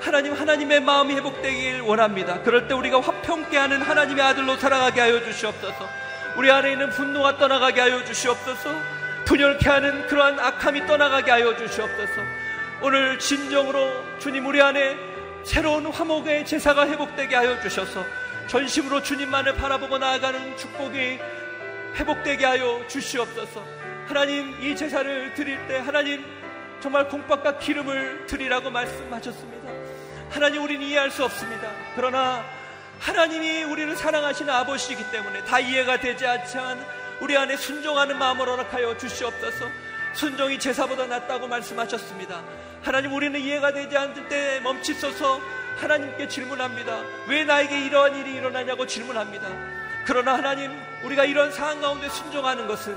하나님 0.00 0.32
하나님의 0.34 0.80
마음이 0.80 1.14
회복되길 1.14 1.82
원합니다. 1.82 2.42
그럴 2.42 2.68
때 2.68 2.74
우리가 2.74 3.00
화평케 3.00 3.56
하는 3.56 3.82
하나님의 3.82 4.24
아들로 4.24 4.56
살아가게 4.56 5.00
하여 5.00 5.22
주시옵소서. 5.22 5.88
우리 6.36 6.50
안에 6.50 6.72
있는 6.72 6.90
분노가 6.90 7.36
떠나가게 7.36 7.80
하여 7.80 8.04
주시옵소서. 8.04 8.99
분열케 9.24 9.68
하는 9.68 10.06
그러한 10.06 10.38
악함이 10.38 10.86
떠나가게 10.86 11.30
하여 11.30 11.56
주시옵소서. 11.56 12.22
오늘 12.82 13.18
진정으로 13.18 14.18
주님 14.18 14.46
우리 14.46 14.60
안에 14.60 14.96
새로운 15.44 15.86
화목의 15.86 16.46
제사가 16.46 16.88
회복되게 16.88 17.34
하여 17.36 17.60
주셔서 17.60 18.04
전심으로 18.48 19.02
주님만을 19.02 19.54
바라보고 19.54 19.98
나아가는 19.98 20.56
축복이 20.56 21.18
회복되게 21.94 22.44
하여 22.44 22.84
주시옵소서. 22.88 23.64
하나님 24.06 24.60
이 24.60 24.74
제사를 24.74 25.34
드릴 25.34 25.66
때 25.68 25.78
하나님 25.78 26.24
정말 26.80 27.08
콩밥과 27.08 27.58
기름을 27.58 28.26
드리라고 28.26 28.70
말씀하셨습니다. 28.70 29.70
하나님 30.30 30.62
우리는 30.62 30.84
이해할 30.86 31.10
수 31.10 31.24
없습니다. 31.24 31.70
그러나 31.94 32.44
하나님이 32.98 33.64
우리를 33.64 33.96
사랑하시는 33.96 34.52
아버지이기 34.52 35.10
때문에 35.10 35.44
다 35.44 35.58
이해가 35.58 36.00
되지 36.00 36.26
않지만 36.26 36.84
우리 37.20 37.36
안에 37.36 37.56
순종하는 37.56 38.18
마음을 38.18 38.48
허락하여 38.48 38.96
주시옵소서. 38.96 39.66
순종이 40.14 40.58
제사보다 40.58 41.06
낫다고 41.06 41.46
말씀하셨습니다. 41.46 42.42
하나님 42.82 43.12
우리는 43.12 43.38
이해가 43.38 43.72
되지 43.72 43.96
않을 43.96 44.28
때 44.28 44.60
멈칫서서 44.60 45.40
하나님께 45.76 46.28
질문합니다. 46.28 47.02
왜 47.28 47.44
나에게 47.44 47.86
이러한 47.86 48.16
일이 48.16 48.34
일어나냐고 48.34 48.86
질문합니다. 48.86 49.48
그러나 50.06 50.34
하나님 50.34 50.72
우리가 51.04 51.24
이런 51.24 51.52
상황 51.52 51.80
가운데 51.80 52.08
순종하는 52.08 52.66
것은 52.66 52.96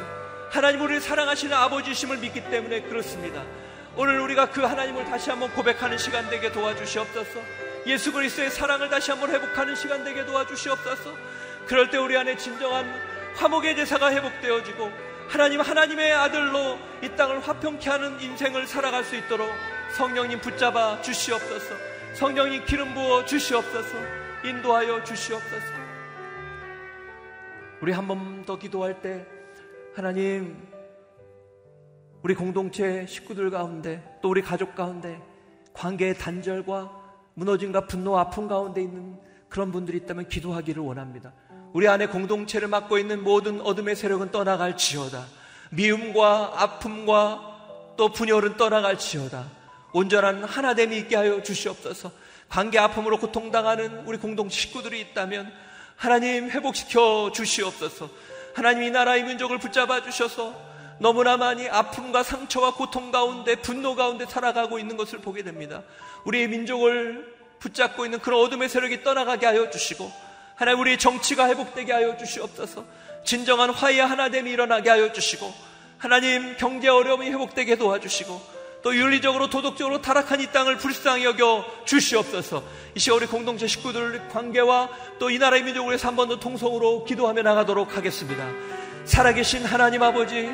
하나님 0.50 0.82
우리를 0.82 1.02
사랑하시는 1.02 1.56
아버지심을 1.56 2.18
믿기 2.18 2.42
때문에 2.50 2.82
그렇습니다. 2.84 3.44
오늘 3.96 4.20
우리가 4.22 4.50
그 4.50 4.62
하나님을 4.62 5.06
다시 5.06 5.30
한번 5.30 5.52
고백하는 5.52 5.98
시간 5.98 6.30
되게 6.30 6.52
도와주시옵소서. 6.52 7.42
예수 7.86 8.12
그리스도의 8.12 8.50
사랑을 8.50 8.90
다시 8.90 9.12
한번 9.12 9.30
회복하는 9.32 9.76
시간 9.76 10.04
되게 10.04 10.26
도와주시옵소서. 10.26 11.12
그럴 11.68 11.90
때 11.90 11.98
우리 11.98 12.18
안에 12.18 12.38
진정한 12.38 13.13
화목의 13.36 13.76
제사가 13.76 14.12
회복되어지고 14.12 14.90
하나님 15.28 15.62
하나님의 15.62 16.14
아들로 16.14 16.78
이 17.02 17.10
땅을 17.16 17.40
화평케 17.40 17.90
하는 17.90 18.20
인생을 18.22 18.68
살아갈 18.68 19.04
수 19.04 19.16
있도록 19.16 19.48
성령님 19.98 20.42
붙잡아 20.42 21.02
주시옵소서. 21.02 21.76
성령님 22.16 22.66
기름 22.66 22.94
부어 22.94 23.26
주시옵소서. 23.26 23.98
인도하여 24.46 25.04
주시옵소서. 25.04 25.66
우리 27.82 27.92
한 27.92 28.08
번 28.08 28.44
더 28.46 28.58
기도할 28.60 29.02
때 29.02 29.26
하나님 29.96 30.68
우리 32.24 32.36
공동체 32.36 33.06
식구들 33.06 33.50
가운데 33.50 34.04
또 34.22 34.30
우리 34.30 34.42
가족 34.42 34.76
가운데 34.76 35.22
관계의 35.74 36.18
단절과 36.18 36.92
무너짐과 37.36 37.88
분노 37.88 38.18
아픔 38.18 38.48
가운데 38.48 38.82
있는 38.82 39.18
그런 39.50 39.72
분들이 39.72 39.98
있다면 40.00 40.28
기도하기를 40.28 40.82
원합니다. 40.84 41.34
우리 41.74 41.88
안에 41.88 42.06
공동체를 42.06 42.68
맡고 42.68 43.00
있는 43.00 43.24
모든 43.24 43.60
어둠의 43.60 43.96
세력은 43.96 44.32
떠나갈 44.32 44.78
지어다. 44.78 45.26
미움과 45.72 46.54
아픔과 46.56 47.94
또 47.98 48.12
분열은 48.12 48.58
떠나갈 48.58 48.98
지어다. 49.00 49.48
온전한 49.92 50.44
하나됨이 50.44 50.96
있게 50.98 51.16
하여 51.16 51.42
주시옵소서. 51.42 52.12
관계 52.48 52.78
아픔으로 52.78 53.18
고통당하는 53.18 54.04
우리 54.06 54.20
공동체 54.20 54.56
식구들이 54.56 55.02
있다면 55.02 55.52
하나님 55.96 56.50
회복시켜 56.52 57.32
주시옵소서. 57.34 58.08
하나님 58.54 58.84
이 58.84 58.92
나라의 58.92 59.24
민족을 59.24 59.58
붙잡아 59.58 60.04
주셔서 60.04 60.54
너무나 61.00 61.38
많이 61.38 61.68
아픔과 61.68 62.22
상처와 62.22 62.76
고통 62.76 63.12
가운데 63.12 63.56
분노 63.56 63.96
가운데 63.96 64.28
살아가고 64.28 64.78
있는 64.78 64.96
것을 64.96 65.20
보게 65.20 65.42
됩니다. 65.42 65.82
우리의 66.26 66.48
민족을 66.50 67.34
붙잡고 67.58 68.06
있는 68.06 68.20
그런 68.20 68.42
어둠의 68.42 68.70
세력이 68.70 69.04
떠나가게 69.04 69.48
하여 69.48 69.72
주시고 69.72 70.12
하나님 70.56 70.80
우리 70.82 70.98
정치가 70.98 71.48
회복되게 71.48 71.92
하여 71.94 72.16
주시옵소서. 72.18 72.86
진정한 73.26 73.70
화해와 73.70 74.10
하나됨이 74.10 74.52
일어나게 74.52 74.90
하여 74.90 75.12
주시고 75.12 75.52
하나님 75.98 76.56
경제 76.58 76.90
어려움이 76.90 77.30
회복되게 77.30 77.76
도와주시고 77.78 78.54
또 78.84 78.94
윤리적으로 78.96 79.50
도덕적으로 79.50 80.02
타락한 80.02 80.42
이 80.42 80.48
땅을 80.48 80.78
불쌍히 80.78 81.24
여겨 81.24 81.66
주시옵소서. 81.86 82.62
이 82.96 83.00
시간 83.00 83.18
우리 83.18 83.28
공동체 83.28 83.66
식구들 83.66 84.28
관계와 84.30 84.90
또 85.20 85.30
이 85.30 85.38
나라의 85.40 85.64
민족을 85.64 85.90
위해서 85.92 86.08
한 86.10 86.16
번 86.18 86.28
더 86.28 86.38
통성으로 86.38 87.06
기도하며 87.06 87.42
나가도록 87.44 87.96
하겠습니다. 87.96 88.46
살아계신 89.06 89.64
하나님 89.66 90.04
아버지, 90.04 90.52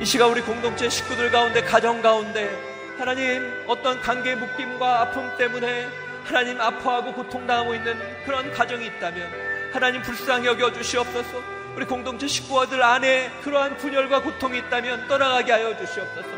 이 0.00 0.04
시간 0.04 0.30
우리 0.30 0.40
공동체 0.42 0.88
식구들 0.88 1.30
가운데 1.30 1.62
가정 1.62 2.02
가운데 2.02 2.50
하나님 2.98 3.40
어떤 3.68 4.00
관계 4.00 4.34
묶임과 4.34 5.00
아픔 5.02 5.30
때문에 5.38 5.86
하나님 6.30 6.60
아파하고 6.60 7.12
고통당하고 7.12 7.74
있는 7.74 7.98
그런 8.24 8.52
가정이 8.52 8.86
있다면 8.86 9.70
하나님 9.72 10.00
불쌍히 10.00 10.46
여겨 10.46 10.72
주시옵소서. 10.72 11.42
우리 11.74 11.84
공동체 11.84 12.28
식구들 12.28 12.80
안에 12.80 13.30
그러한 13.42 13.76
분열과 13.76 14.22
고통이 14.22 14.58
있다면 14.58 15.08
떠나가게 15.08 15.50
하여 15.50 15.76
주시옵소서. 15.76 16.28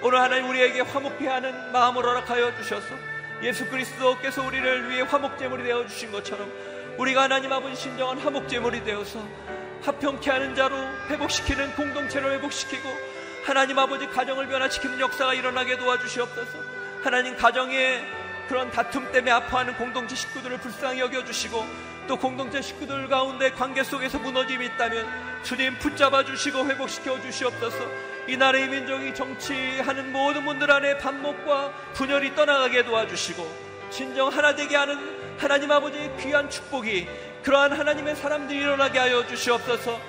오늘 0.00 0.18
하나님 0.18 0.48
우리에게 0.48 0.80
화목해 0.80 1.28
하는 1.28 1.72
마음을 1.72 2.02
허락하여 2.02 2.56
주셔서 2.56 2.94
예수 3.42 3.66
그리스도께서 3.68 4.42
우리를 4.42 4.88
위해 4.88 5.02
화목제물이 5.02 5.62
되어 5.62 5.86
주신 5.86 6.10
것처럼 6.10 6.50
우리가 6.96 7.24
하나님 7.24 7.52
아버지 7.52 7.76
신정한 7.76 8.18
화목제물이 8.18 8.82
되어서 8.84 9.22
화평케 9.82 10.30
하는 10.30 10.54
자로 10.54 10.74
회복시키는 11.10 11.74
공동체를 11.74 12.32
회복시키고 12.32 12.88
하나님 13.44 13.78
아버지 13.78 14.06
가정을 14.06 14.48
변화시키는 14.48 15.00
역사가 15.00 15.34
일어나게 15.34 15.76
도와주시옵소서 15.76 16.58
하나님 17.02 17.36
가정에 17.36 18.02
그런 18.48 18.70
다툼 18.70 19.10
때문에 19.12 19.30
아파하는 19.30 19.76
공동체 19.76 20.14
식구들을 20.14 20.58
불쌍히 20.58 21.00
여겨주시고 21.00 21.66
또 22.06 22.18
공동체 22.18 22.60
식구들 22.60 23.08
가운데 23.08 23.50
관계 23.50 23.82
속에서 23.82 24.18
무너짐이 24.18 24.66
있다면 24.66 25.42
주님 25.42 25.78
붙잡아 25.78 26.24
주시고 26.24 26.66
회복시켜 26.66 27.20
주시옵소서. 27.20 27.86
이 28.26 28.36
나라의 28.36 28.68
민족이 28.68 29.14
정치하는 29.14 30.12
모든 30.12 30.44
분들 30.44 30.70
안에 30.70 30.98
반목과 30.98 31.72
분열이 31.94 32.34
떠나가게 32.34 32.84
도와주시고 32.84 33.64
진정 33.90 34.28
하나 34.28 34.54
되게 34.54 34.76
하는 34.76 34.98
하나님 35.38 35.70
아버지의 35.70 36.16
귀한 36.20 36.48
축복이 36.48 37.06
그러한 37.42 37.72
하나님의 37.72 38.16
사람들이 38.16 38.58
일어나게 38.58 38.98
하여 38.98 39.26
주시옵소서. 39.26 40.00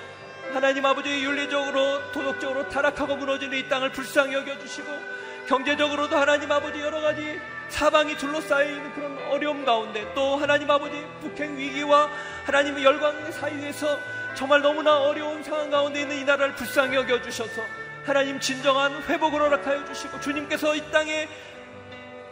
하나님 0.52 0.86
아버지 0.86 1.10
윤리적으로 1.22 2.12
도덕적으로 2.12 2.68
타락하고 2.68 3.16
무너지는 3.16 3.58
이 3.58 3.68
땅을 3.68 3.92
불쌍히 3.92 4.34
여겨주시고 4.34 5.15
경제적으로도 5.46 6.16
하나님 6.16 6.50
아버지 6.50 6.80
여러 6.80 7.00
가지 7.00 7.40
사방이 7.68 8.16
둘러싸여 8.16 8.70
있는 8.70 8.92
그런 8.94 9.18
어려움 9.30 9.64
가운데 9.64 10.06
또 10.14 10.36
하나님 10.36 10.70
아버지 10.70 11.04
북행 11.20 11.56
위기와 11.56 12.08
하나님의 12.44 12.84
열광의 12.84 13.32
사이에서 13.32 13.98
정말 14.34 14.60
너무나 14.60 15.00
어려운 15.00 15.42
상황 15.42 15.70
가운데 15.70 16.02
있는 16.02 16.16
이 16.16 16.24
나라를 16.24 16.54
불쌍히 16.54 16.94
여겨 16.94 17.22
주셔서 17.22 17.62
하나님 18.04 18.38
진정한 18.38 19.02
회복을 19.04 19.40
허락하여 19.40 19.84
주시고 19.86 20.20
주님께서 20.20 20.76
이 20.76 20.90
땅에 20.90 21.28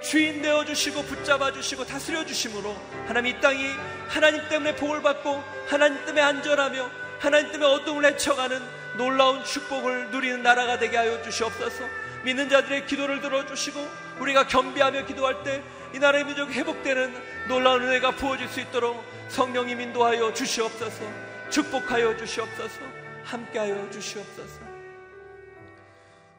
주인 0.00 0.42
되어 0.42 0.64
주시고 0.64 1.02
붙잡아 1.02 1.52
주시고 1.52 1.84
다스려 1.86 2.24
주심으로 2.26 2.76
하나님 3.06 3.34
이 3.34 3.40
땅이 3.40 3.70
하나님 4.08 4.46
때문에 4.48 4.76
복을 4.76 5.02
받고 5.02 5.42
하나님 5.66 5.98
때문에 6.04 6.20
안전하며 6.20 6.90
하나님 7.18 7.50
때문에 7.50 7.72
어둠을 7.72 8.04
헤쳐가는 8.04 8.60
놀라운 8.98 9.42
축복을 9.44 10.10
누리는 10.10 10.42
나라가 10.42 10.78
되게 10.78 10.96
하여 10.96 11.20
주시옵소서. 11.22 12.03
믿는 12.24 12.48
자들의 12.48 12.86
기도를 12.86 13.20
들어주시고 13.20 13.80
우리가 14.20 14.46
겸비하며 14.46 15.06
기도할 15.06 15.42
때 15.42 15.62
이 15.94 15.98
나라의 16.00 16.24
민족이 16.24 16.52
회복되는 16.52 17.46
놀라운 17.46 17.82
은혜가 17.82 18.16
부어질 18.16 18.48
수 18.48 18.60
있도록 18.60 19.00
성령님 19.28 19.80
인도하여 19.80 20.34
주시옵소서 20.34 21.04
축복하여 21.50 22.16
주시옵소서 22.16 22.80
함께하여 23.22 23.88
주시옵소서. 23.92 24.60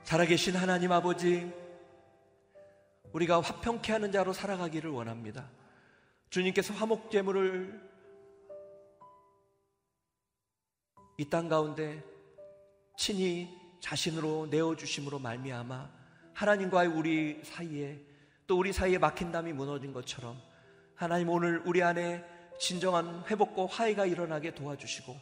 살아계신 0.04 0.58
하나님 0.58 0.92
아버지 0.92 1.50
우리가 3.14 3.40
화평케 3.40 3.94
하는 3.94 4.12
자로 4.12 4.34
살아가기를 4.34 4.90
원합니다. 4.92 5.50
주님께서 6.30 6.74
화목제물을 6.74 7.82
이 11.18 11.30
땅 11.30 11.48
가운데 11.48 12.04
친히 12.98 13.50
자신으로 13.80 14.48
내어 14.50 14.76
주심으로 14.76 15.20
말미암아 15.20 15.90
하나님과의 16.34 16.90
우리 16.90 17.42
사이에 17.44 18.00
또 18.48 18.58
우리 18.58 18.74
사이에 18.74 18.98
막힌 18.98 19.32
담이 19.32 19.54
무너진 19.54 19.94
것처럼 19.94 20.40
하나님 20.96 21.30
오늘 21.30 21.62
우리 21.66 21.82
안에 21.82 22.24
진정한 22.60 23.24
회복과 23.30 23.68
화해가 23.68 24.06
일어나게 24.06 24.54
도와주시고 24.54 25.16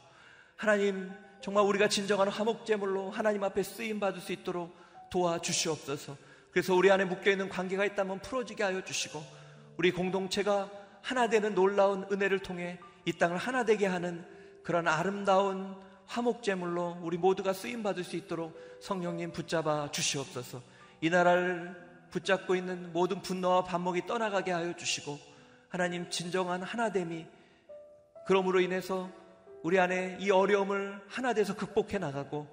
하나님 0.56 1.12
정말 1.42 1.66
우리가 1.66 1.90
진정한 1.90 2.30
화목제물로 2.30 3.12
하나님 3.12 3.44
앞에 3.44 3.64
쓰임 3.64 4.00
받을 4.00 4.22
수 4.22 4.32
있도록 4.32 4.76
도와주시옵소서. 5.10 6.16
그래서 6.52 6.76
우리 6.76 6.92
안에 6.92 7.06
묶여 7.06 7.32
있는 7.32 7.50
관계가 7.50 7.84
있다면 7.86 8.20
풀어지게 8.20 8.64
하여 8.64 8.84
주시고 8.84 9.22
우리 9.78 9.92
공동체가 9.92 10.70
하나 11.02 11.28
되는 11.28 11.54
놀라운 11.54 12.06
은혜를 12.12 12.40
통해 12.40 12.80
이 13.06 13.14
땅을 13.14 13.38
하나 13.38 13.66
되게 13.66 13.86
하는 13.86 14.26
그런 14.64 14.88
아름다운 14.88 15.76
화목제물로 16.08 17.00
우리 17.02 17.18
모두가 17.18 17.54
쓰임 17.54 17.84
받을 17.84 18.04
수 18.04 18.16
있도록 18.16 18.58
성령님 18.82 19.32
붙잡아 19.32 19.92
주시옵소서. 19.92 20.62
이 21.02 21.10
나라를 21.10 21.76
붙잡고 22.12 22.56
있는 22.56 22.94
모든 22.94 23.22
분노와 23.22 23.64
반목이 23.64 24.06
떠나가게 24.06 24.52
하여 24.52 24.76
주시고 24.76 25.18
하나님 25.70 26.10
진정한 26.10 26.62
하나됨이 26.62 27.26
그러므로 28.26 28.60
인해서 28.60 29.10
우리 29.64 29.80
안에 29.80 30.18
이 30.20 30.30
어려움을 30.30 31.02
하나 31.08 31.34
돼서 31.34 31.56
극복해 31.56 31.98
나가고 31.98 32.48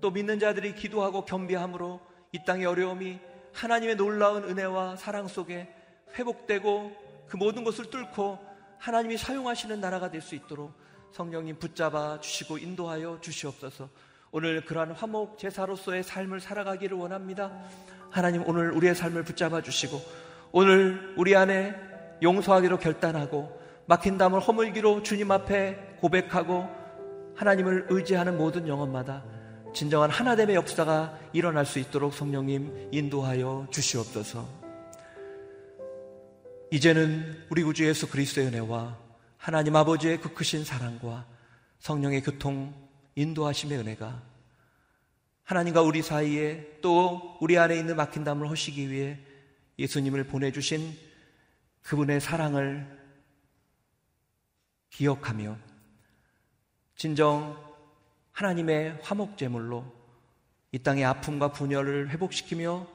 또 0.00 0.10
믿는 0.10 0.38
자들이 0.38 0.74
기도하고 0.74 1.24
겸비함으로 1.24 2.00
이 2.32 2.44
땅의 2.44 2.66
어려움이 2.66 3.20
하나님의 3.52 3.96
놀라운 3.96 4.44
은혜와 4.44 4.96
사랑 4.96 5.28
속에 5.28 5.68
회복되고 6.14 7.26
그 7.28 7.36
모든 7.36 7.64
것을 7.64 7.90
뚫고 7.90 8.38
하나님이 8.78 9.16
사용하시는 9.16 9.80
나라가 9.80 10.10
될 10.10 10.22
수 10.22 10.34
있도록 10.34 10.72
성령님 11.12 11.58
붙잡아 11.58 12.20
주시고 12.20 12.58
인도하여 12.58 13.18
주시옵소서. 13.20 13.88
오늘 14.30 14.64
그러한 14.64 14.92
화목 14.92 15.38
제사로서의 15.38 16.02
삶을 16.02 16.40
살아가기를 16.40 16.96
원합니다. 16.96 17.52
하나님 18.10 18.42
오늘 18.48 18.72
우리의 18.72 18.94
삶을 18.94 19.22
붙잡아 19.24 19.60
주시고 19.60 20.00
오늘 20.52 21.14
우리 21.18 21.36
안에 21.36 21.74
용서하기로 22.22 22.78
결단하고 22.78 23.60
막힌 23.84 24.16
담을 24.16 24.40
허물기로 24.40 25.02
주님 25.02 25.30
앞에 25.30 25.96
고백하고 26.00 26.66
하나님을 27.36 27.86
의지하는 27.90 28.38
모든 28.38 28.66
영혼마다 28.66 29.22
진정한 29.74 30.08
하나됨의 30.08 30.56
역사가 30.56 31.18
일어날 31.32 31.66
수 31.66 31.78
있도록 31.78 32.14
성령님 32.14 32.88
인도하여 32.90 33.66
주시옵소서. 33.70 34.48
이제는 36.70 37.44
우리 37.50 37.62
구주 37.62 37.86
예수 37.86 38.08
그리스도의 38.08 38.46
은혜와 38.46 39.01
하나님 39.42 39.74
아버지의 39.74 40.20
그 40.20 40.32
크신 40.34 40.64
사랑과 40.64 41.26
성령의 41.80 42.22
교통 42.22 42.72
인도하심의 43.16 43.76
은혜가 43.76 44.22
하나님과 45.42 45.82
우리 45.82 46.00
사이에 46.00 46.78
또 46.80 47.36
우리 47.40 47.58
안에 47.58 47.76
있는 47.76 47.96
막힌 47.96 48.22
담을 48.22 48.48
허시기 48.48 48.88
위해 48.88 49.18
예수님을 49.80 50.28
보내주신 50.28 50.96
그분의 51.82 52.20
사랑을 52.20 52.86
기억하며 54.90 55.58
진정 56.94 57.60
하나님의 58.30 59.00
화목제물로 59.02 59.84
이 60.70 60.78
땅의 60.78 61.04
아픔과 61.04 61.50
분열을 61.50 62.10
회복시키며 62.10 62.86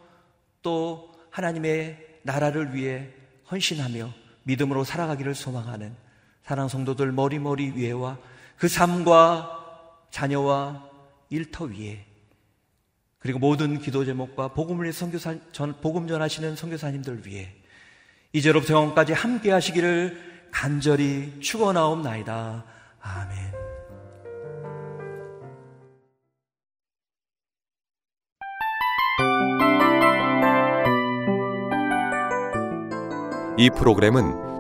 또 0.62 1.14
하나님의 1.30 2.22
나라를 2.24 2.74
위해 2.74 3.14
헌신하며 3.52 4.14
믿음으로 4.44 4.86
살아가기를 4.86 5.36
소망하는 5.36 6.07
사랑 6.48 6.70
성도들 6.70 7.12
머리머리 7.12 7.74
위에와 7.76 8.18
그 8.58 8.70
삶과 8.70 10.06
자녀와 10.12 10.82
일터 11.30 11.66
위에 11.66 12.06
그리고 13.20 13.38
모든 13.38 13.80
기도 13.80 14.06
제목과 14.06 14.48
복음을 14.54 14.94
선교사 14.94 15.36
전 15.52 15.76
복음 15.82 16.08
전하시는 16.08 16.56
선교사님들 16.56 17.28
위해 17.28 17.54
이제로부터 18.32 18.76
영원까지 18.76 19.12
함께 19.12 19.52
하시기를 19.52 20.48
간절히 20.50 21.38
축원하옵나이다. 21.42 22.64
아멘. 23.02 23.54
이 33.58 33.70
프로그램은 33.72 34.47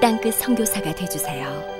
땅끝 0.00 0.34
성교사가 0.34 0.94
되주세요 0.94 1.77